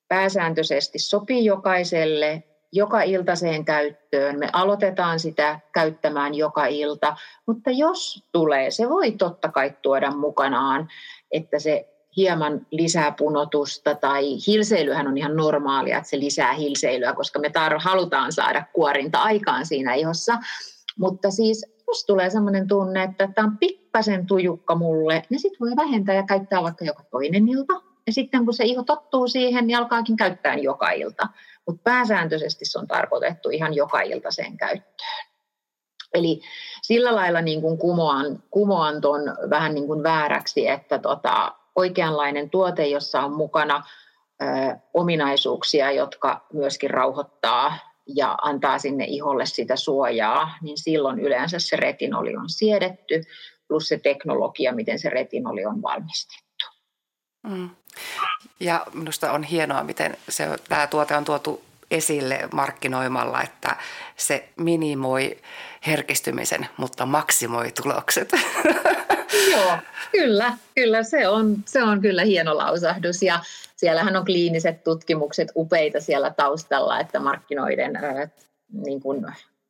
pääsääntöisesti 0.08 1.00
sopii 1.00 1.46
jokaiselle 1.46 2.44
joka 2.72 3.02
iltaiseen 3.02 3.66
käyttöön. 3.66 4.40
Me 4.40 4.50
aloitetaan 4.54 5.20
sitä 5.20 5.60
käyttämään 5.74 6.36
joka 6.36 6.66
ilta, 6.66 7.16
mutta 7.46 7.72
jos 7.72 8.24
tulee, 8.32 8.72
se 8.72 8.90
voi 8.90 9.12
totta 9.12 9.50
kai 9.50 9.74
tuoda 9.82 10.12
mukanaan, 10.12 10.88
että 11.32 11.60
se 11.60 11.90
hieman 12.18 12.68
lisää 12.72 13.12
punotusta 13.12 13.96
tai 13.96 14.38
hilseilyhän 14.48 15.08
on 15.08 15.18
ihan 15.18 15.36
normaalia, 15.36 15.98
että 15.98 16.10
se 16.10 16.20
lisää 16.20 16.54
hilseilyä, 16.54 17.14
koska 17.14 17.40
me 17.40 17.48
tar- 17.48 17.80
halutaan 17.80 18.34
saada 18.34 18.64
kuorinta 18.74 19.22
aikaan 19.22 19.66
siinä 19.66 19.94
ihossa. 19.94 20.38
Mutta 20.98 21.32
siis 21.32 21.66
jos 21.88 22.06
tulee 22.06 22.30
sellainen 22.30 22.68
tunne, 22.68 23.04
että 23.04 23.30
tämä 23.36 23.48
on 23.48 23.58
pikkasen 23.58 24.26
tujukka 24.26 24.76
mulle, 24.76 25.24
niin 25.30 25.40
sitten 25.40 25.60
voi 25.60 25.76
vähentää 25.76 26.16
ja 26.16 26.24
käyttää 26.24 26.64
vaikka 26.64 26.86
joka 26.86 27.04
toinen 27.12 27.50
ilta. 27.50 27.74
Ja 28.08 28.14
sitten 28.14 28.46
kun 28.46 28.54
se 28.54 28.64
iho 28.64 28.84
tottuu 28.84 29.28
siihen, 29.28 29.68
niin 29.68 29.78
alkaakin 29.78 30.18
käyttää 30.18 30.56
joka 30.56 30.92
ilta 30.92 31.28
mutta 31.70 31.82
pääsääntöisesti 31.84 32.66
se 32.66 32.80
on 32.80 32.88
tarkoitettu 32.88 33.50
ihan 33.50 33.74
joka 33.74 34.02
iltaiseen 34.02 34.58
käyttöön. 34.58 35.26
Eli 36.14 36.42
sillä 36.82 37.16
lailla 37.16 37.42
niin 37.42 37.62
kuin 37.62 37.78
kumoan, 37.78 38.44
kumoan 38.52 39.02
ton 39.02 39.22
vähän 39.50 39.74
niin 39.74 39.88
kuin 39.88 40.04
vääräksi, 40.04 40.68
että 40.68 41.00
tota, 41.00 41.56
oikeanlainen 41.76 42.50
tuote, 42.50 42.88
jossa 42.88 43.22
on 43.22 43.34
mukana 43.34 43.84
ominaisuuksia, 44.94 45.92
jotka 45.92 46.46
myöskin 46.54 46.90
rauhoittaa 46.90 47.78
ja 48.08 48.38
antaa 48.42 48.80
sinne 48.80 49.06
iholle 49.06 49.46
sitä 49.46 49.76
suojaa, 49.76 50.50
niin 50.62 50.78
silloin 50.78 51.20
yleensä 51.20 51.60
se 51.60 51.76
retinoli 51.76 52.36
on 52.36 52.50
siedetty, 52.50 53.24
plus 53.68 53.88
se 53.88 54.00
teknologia, 54.04 54.74
miten 54.74 55.00
se 55.00 55.10
retinoli 55.10 55.66
on 55.66 55.82
valmistettu. 55.82 56.49
Mm. 57.50 57.70
Ja 58.60 58.86
minusta 58.94 59.32
on 59.32 59.44
hienoa, 59.44 59.84
miten 59.84 60.18
se, 60.30 60.48
tämä 60.70 60.88
tuote 60.88 61.16
on 61.16 61.26
tuotu 61.26 61.64
esille 61.92 62.40
markkinoimalla, 62.54 63.42
että 63.42 63.76
se 64.18 64.50
minimoi 64.56 65.38
herkistymisen, 65.88 66.68
mutta 66.78 67.06
maksimoi 67.06 67.72
tulokset. 67.82 68.32
Joo, 69.52 69.78
kyllä, 70.12 70.58
kyllä 70.76 71.04
se 71.04 71.28
on, 71.28 71.56
se 71.66 71.84
on 71.84 72.02
kyllä 72.02 72.24
hieno 72.24 72.58
lausahdus 72.58 73.22
ja 73.22 73.40
siellähän 73.76 74.16
on 74.16 74.26
kliiniset 74.26 74.84
tutkimukset 74.84 75.52
upeita 75.56 76.00
siellä 76.00 76.30
taustalla, 76.30 77.00
että 77.00 77.20
markkinoiden 77.20 77.94
niin 78.72 79.02
kuin 79.02 79.26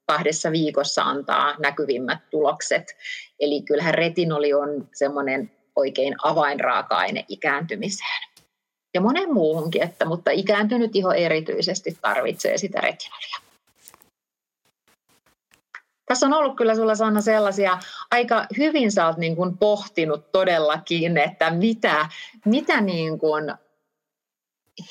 kahdessa 0.08 0.52
viikossa 0.52 1.04
antaa 1.04 1.56
näkyvimmät 1.60 2.20
tulokset. 2.30 2.96
Eli 3.40 3.62
kyllähän 3.62 3.94
retinoli 3.94 4.54
on 4.54 4.90
semmoinen 4.94 5.52
oikein 5.80 6.16
avainraaka-aine 6.24 7.26
ikääntymiseen. 7.28 8.22
Ja 8.94 9.02
monen 9.02 9.34
muuhunkin, 9.34 9.84
että, 9.84 10.06
mutta 10.06 10.32
ikääntynyt 10.32 10.96
iho 10.96 11.12
erityisesti 11.12 11.98
tarvitsee 12.02 12.58
sitä 12.58 12.82
retinolia. 12.82 13.38
Tässä 16.06 16.26
on 16.26 16.34
ollut 16.34 16.58
kyllä 16.58 16.76
sulla 16.76 16.96
Sanna 16.96 17.22
sellaisia, 17.22 17.78
aika 18.12 18.46
hyvin 18.58 18.92
sä 18.92 19.08
oot 19.08 19.18
niin 19.18 19.36
kuin 19.36 19.58
pohtinut 19.58 20.32
todellakin, 20.32 21.18
että 21.18 21.50
mitä, 21.50 22.10
mitä 22.46 22.82
niin 22.82 23.20
kuin 23.20 23.54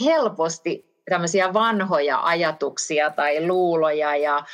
helposti 0.05 0.89
tämmöisiä 1.11 1.53
vanhoja 1.53 2.21
ajatuksia 2.23 3.11
tai 3.11 3.47
luuloja 3.47 4.17
ja 4.17 4.45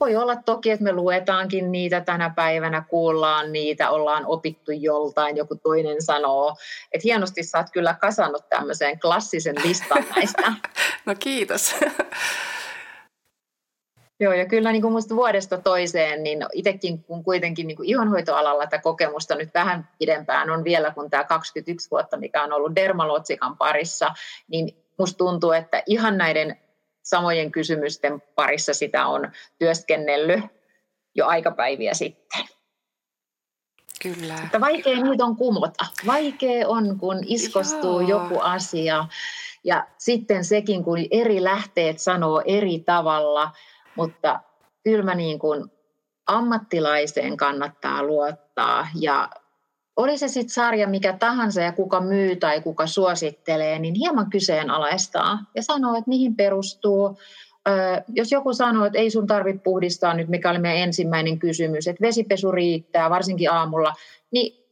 voi 0.00 0.16
olla 0.16 0.36
toki, 0.36 0.70
että 0.70 0.84
me 0.84 0.92
luetaankin 0.92 1.72
niitä 1.72 2.00
tänä 2.00 2.30
päivänä, 2.30 2.84
kuullaan 2.88 3.52
niitä, 3.52 3.90
ollaan 3.90 4.26
opittu 4.26 4.72
joltain, 4.72 5.36
joku 5.36 5.54
toinen 5.56 6.02
sanoo. 6.02 6.56
Että 6.92 7.02
hienosti 7.04 7.42
sä 7.42 7.58
oot 7.58 7.66
kyllä 7.72 7.94
kasannut 8.00 8.48
tämmöiseen 8.48 9.00
klassisen 9.00 9.56
listan 9.64 10.04
näistä. 10.16 10.52
No 11.06 11.14
kiitos. 11.18 11.74
Joo, 14.20 14.32
ja 14.32 14.46
kyllä 14.46 14.72
niin 14.72 14.82
kuin 14.82 14.92
musta 14.92 15.16
vuodesta 15.16 15.58
toiseen, 15.58 16.22
niin 16.22 16.38
itsekin 16.52 17.04
kun 17.04 17.24
kuitenkin 17.24 17.66
niin 17.66 17.76
kuin 17.76 17.88
ihonhoitoalalla 17.88 18.66
tätä 18.66 18.82
kokemusta 18.82 19.34
nyt 19.34 19.54
vähän 19.54 19.88
pidempään 19.98 20.50
on 20.50 20.64
vielä 20.64 20.90
kuin 20.90 21.10
tämä 21.10 21.24
21 21.24 21.90
vuotta, 21.90 22.16
mikä 22.16 22.42
on 22.42 22.52
ollut 22.52 22.76
dermalotsikan 22.76 23.56
parissa, 23.56 24.14
niin 24.48 24.76
musta 24.98 25.18
tuntuu, 25.18 25.52
että 25.52 25.82
ihan 25.86 26.18
näiden 26.18 26.56
samojen 27.04 27.52
kysymysten 27.52 28.22
parissa 28.34 28.74
sitä 28.74 29.06
on 29.06 29.32
työskennellyt 29.58 30.44
jo 31.14 31.26
aikapäiviä 31.26 31.94
sitten. 31.94 32.44
Kyllä. 34.02 34.34
Että 34.44 34.60
vaikea 34.60 35.02
niitä 35.02 35.24
on 35.24 35.36
kumota. 35.36 35.86
Vaikea 36.06 36.68
on, 36.68 36.98
kun 36.98 37.20
iskostuu 37.26 38.00
Joo. 38.00 38.22
joku 38.22 38.40
asia. 38.40 39.04
Ja 39.64 39.86
sitten 39.98 40.44
sekin, 40.44 40.84
kun 40.84 40.98
eri 41.10 41.44
lähteet 41.44 41.98
sanoo 41.98 42.42
eri 42.44 42.78
tavalla, 42.78 43.50
mutta 43.96 44.40
kyllä 44.84 45.04
mä 45.04 45.14
niin 45.14 45.38
kuin 45.38 45.72
ammattilaiseen 46.26 47.36
kannattaa 47.36 48.02
luottaa 48.02 48.88
ja 49.00 49.28
oli 49.96 50.18
se 50.18 50.28
sitten 50.28 50.54
sarja 50.54 50.88
mikä 50.88 51.12
tahansa 51.12 51.60
ja 51.60 51.72
kuka 51.72 52.00
myy 52.00 52.36
tai 52.36 52.60
kuka 52.60 52.86
suosittelee, 52.86 53.78
niin 53.78 53.94
hieman 53.94 54.30
kyseenalaistaa 54.30 55.38
ja 55.54 55.62
sanoo, 55.62 55.94
että 55.94 56.08
mihin 56.08 56.36
perustuu. 56.36 57.18
Jos 58.08 58.32
joku 58.32 58.52
sanoo, 58.52 58.84
että 58.84 58.98
ei 58.98 59.10
sun 59.10 59.26
tarvitse 59.26 59.62
puhdistaa 59.62 60.14
nyt, 60.14 60.28
mikä 60.28 60.50
oli 60.50 60.58
meidän 60.58 60.82
ensimmäinen 60.82 61.38
kysymys, 61.38 61.88
että 61.88 62.02
vesipesu 62.02 62.52
riittää, 62.52 63.10
varsinkin 63.10 63.52
aamulla, 63.52 63.94
niin 64.30 64.64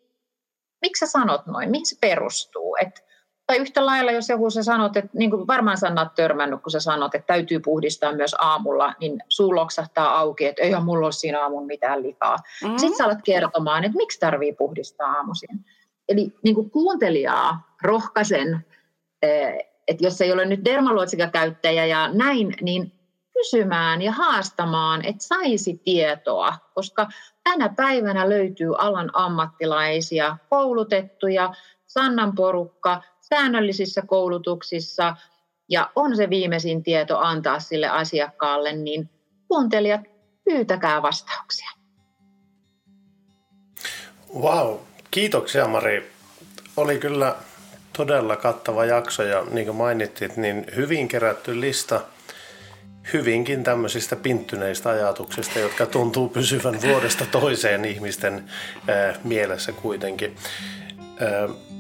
miksi 0.83 1.07
sä 1.07 1.13
sanot 1.13 1.47
noin? 1.47 1.71
Mihin 1.71 1.87
se 1.87 1.97
perustuu? 2.01 2.77
Että 2.83 3.01
tai 3.47 3.57
yhtä 3.57 3.87
lailla, 3.87 4.13
jos 4.13 4.29
joku 4.29 4.51
sä 4.51 4.63
sanot, 4.63 4.97
että 4.97 5.11
niin 5.15 5.31
kuin 5.31 5.47
varmaan 5.47 5.79
sä 5.79 5.93
oot 5.99 6.15
törmännyt, 6.15 6.63
kun 6.63 6.71
sä 6.71 6.81
sanot, 6.81 7.15
että 7.15 7.27
täytyy 7.27 7.61
puhdistaa 7.61 8.13
myös 8.13 8.37
aamulla, 8.39 8.95
niin 9.01 9.23
suu 9.29 9.55
loksahtaa 9.55 10.19
auki, 10.19 10.47
että 10.47 10.63
eihän 10.63 10.85
mulla 10.85 11.07
ole 11.07 11.13
siinä 11.13 11.43
aamun 11.43 11.67
mitään 11.67 12.03
likaa. 12.03 12.37
Mm-hmm. 12.37 12.79
Sitten 12.79 12.99
sä 12.99 13.05
alat 13.05 13.23
kertomaan, 13.25 13.85
että 13.85 13.97
miksi 13.97 14.21
tarvii 14.21 14.53
puhdistaa 14.53 15.13
aamuisin. 15.13 15.65
Eli 16.09 16.33
niin 16.43 16.55
kuin 16.55 16.71
kuuntelijaa 16.71 17.77
rohkaisen, 17.83 18.67
eh, 19.23 19.59
että 19.89 20.05
jos 20.05 20.21
ei 20.21 20.33
ole 20.33 20.45
nyt 20.45 20.65
dermaluotsikakäyttäjä 20.65 21.87
ja 21.87 22.11
näin, 22.13 22.55
niin 22.61 22.93
kysymään 23.33 24.03
ja 24.03 24.13
haastamaan, 24.13 25.05
että 25.05 25.25
saisi 25.25 25.81
tietoa, 25.85 26.55
koska 26.75 27.09
tänä 27.45 27.69
päivänä 27.69 28.29
löytyy 28.29 28.75
alan 28.79 29.11
ammattilaisia, 29.13 30.37
koulutettuja, 30.51 31.55
Sannan 31.87 32.35
porukka, 32.35 33.03
säännöllisissä 33.33 34.03
koulutuksissa 34.07 35.17
ja 35.69 35.91
on 35.97 36.17
se 36.17 36.31
viimeisin 36.31 36.83
tieto 36.83 37.19
antaa 37.19 37.61
sille 37.61 37.89
asiakkaalle, 37.89 38.73
niin 38.73 39.11
kuuntelijat, 39.49 40.01
pyytäkää 40.45 41.03
vastauksia. 41.03 41.71
Wow, 44.41 44.77
kiitoksia 45.11 45.67
Mari. 45.67 46.11
Oli 46.77 46.99
kyllä 46.99 47.37
todella 47.97 48.37
kattava 48.37 48.85
jakso 48.85 49.23
ja 49.23 49.45
niin 49.51 49.67
kuin 49.67 49.77
mainittit, 49.77 50.37
niin 50.37 50.67
hyvin 50.77 51.09
kerätty 51.09 51.61
lista 51.61 52.01
hyvinkin 53.13 53.65
tämmöisistä 53.65 54.17
pinttyneistä 54.17 54.91
ajatuksista, 54.91 55.59
jotka 55.59 55.87
tuntuu 55.87 56.29
pysyvän 56.29 56.83
vuodesta 56.83 57.27
toiseen 57.27 57.85
ihmisten 57.85 58.45
ää, 58.89 59.15
mielessä 59.25 59.73
kuitenkin. 59.73 60.37
Ää, 61.21 61.72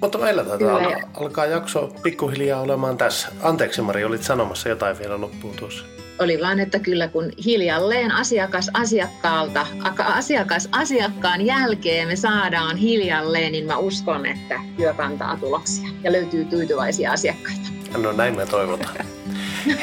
mutta 0.00 0.18
meillä 0.18 0.44
taitaa 0.44 0.76
al- 0.76 0.94
alkaa 1.14 1.46
jakso 1.46 1.92
pikkuhiljaa 2.02 2.60
olemaan 2.60 2.96
tässä. 2.96 3.28
Anteeksi 3.42 3.82
Mari, 3.82 4.04
olit 4.04 4.22
sanomassa 4.22 4.68
jotain 4.68 4.98
vielä 4.98 5.20
loppuun 5.20 5.56
tuossa. 5.56 5.84
Oli 6.18 6.40
vaan, 6.40 6.60
että 6.60 6.78
kyllä 6.78 7.08
kun 7.08 7.32
hiljalleen 7.44 8.12
asiakas 8.12 8.70
asiakkaalta, 8.74 9.66
asiakas 9.98 10.68
asiakkaan 10.72 11.46
jälkeen 11.46 12.08
me 12.08 12.16
saadaan 12.16 12.76
hiljalleen, 12.76 13.52
niin 13.52 13.66
mä 13.66 13.76
uskon, 13.78 14.26
että 14.26 14.60
työ 14.76 14.94
kantaa 14.94 15.36
tuloksia 15.36 15.88
ja 16.02 16.12
löytyy 16.12 16.44
tyytyväisiä 16.44 17.10
asiakkaita. 17.10 17.68
No 17.98 18.12
näin 18.12 18.36
me 18.36 18.46
toivotaan. 18.46 18.96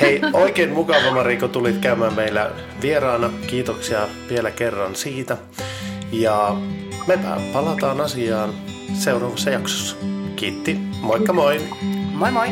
Hei, 0.02 0.22
oikein 0.34 0.70
mukava 0.70 1.12
Mariko 1.12 1.48
tulit 1.48 1.78
käymään 1.78 2.14
meillä 2.14 2.52
vieraana. 2.82 3.30
Kiitoksia 3.48 4.08
vielä 4.30 4.52
kerran 4.52 4.96
siitä. 4.96 5.38
Ja 6.12 6.56
me 7.08 7.20
palataan 7.54 8.02
asiaan 8.02 8.54
seuraavassa 8.94 9.50
jaksossa. 9.50 9.96
Kiitti, 10.36 10.80
moikka 11.02 11.34
moi! 11.34 11.62
Moi 12.14 12.32
moi! 12.32 12.48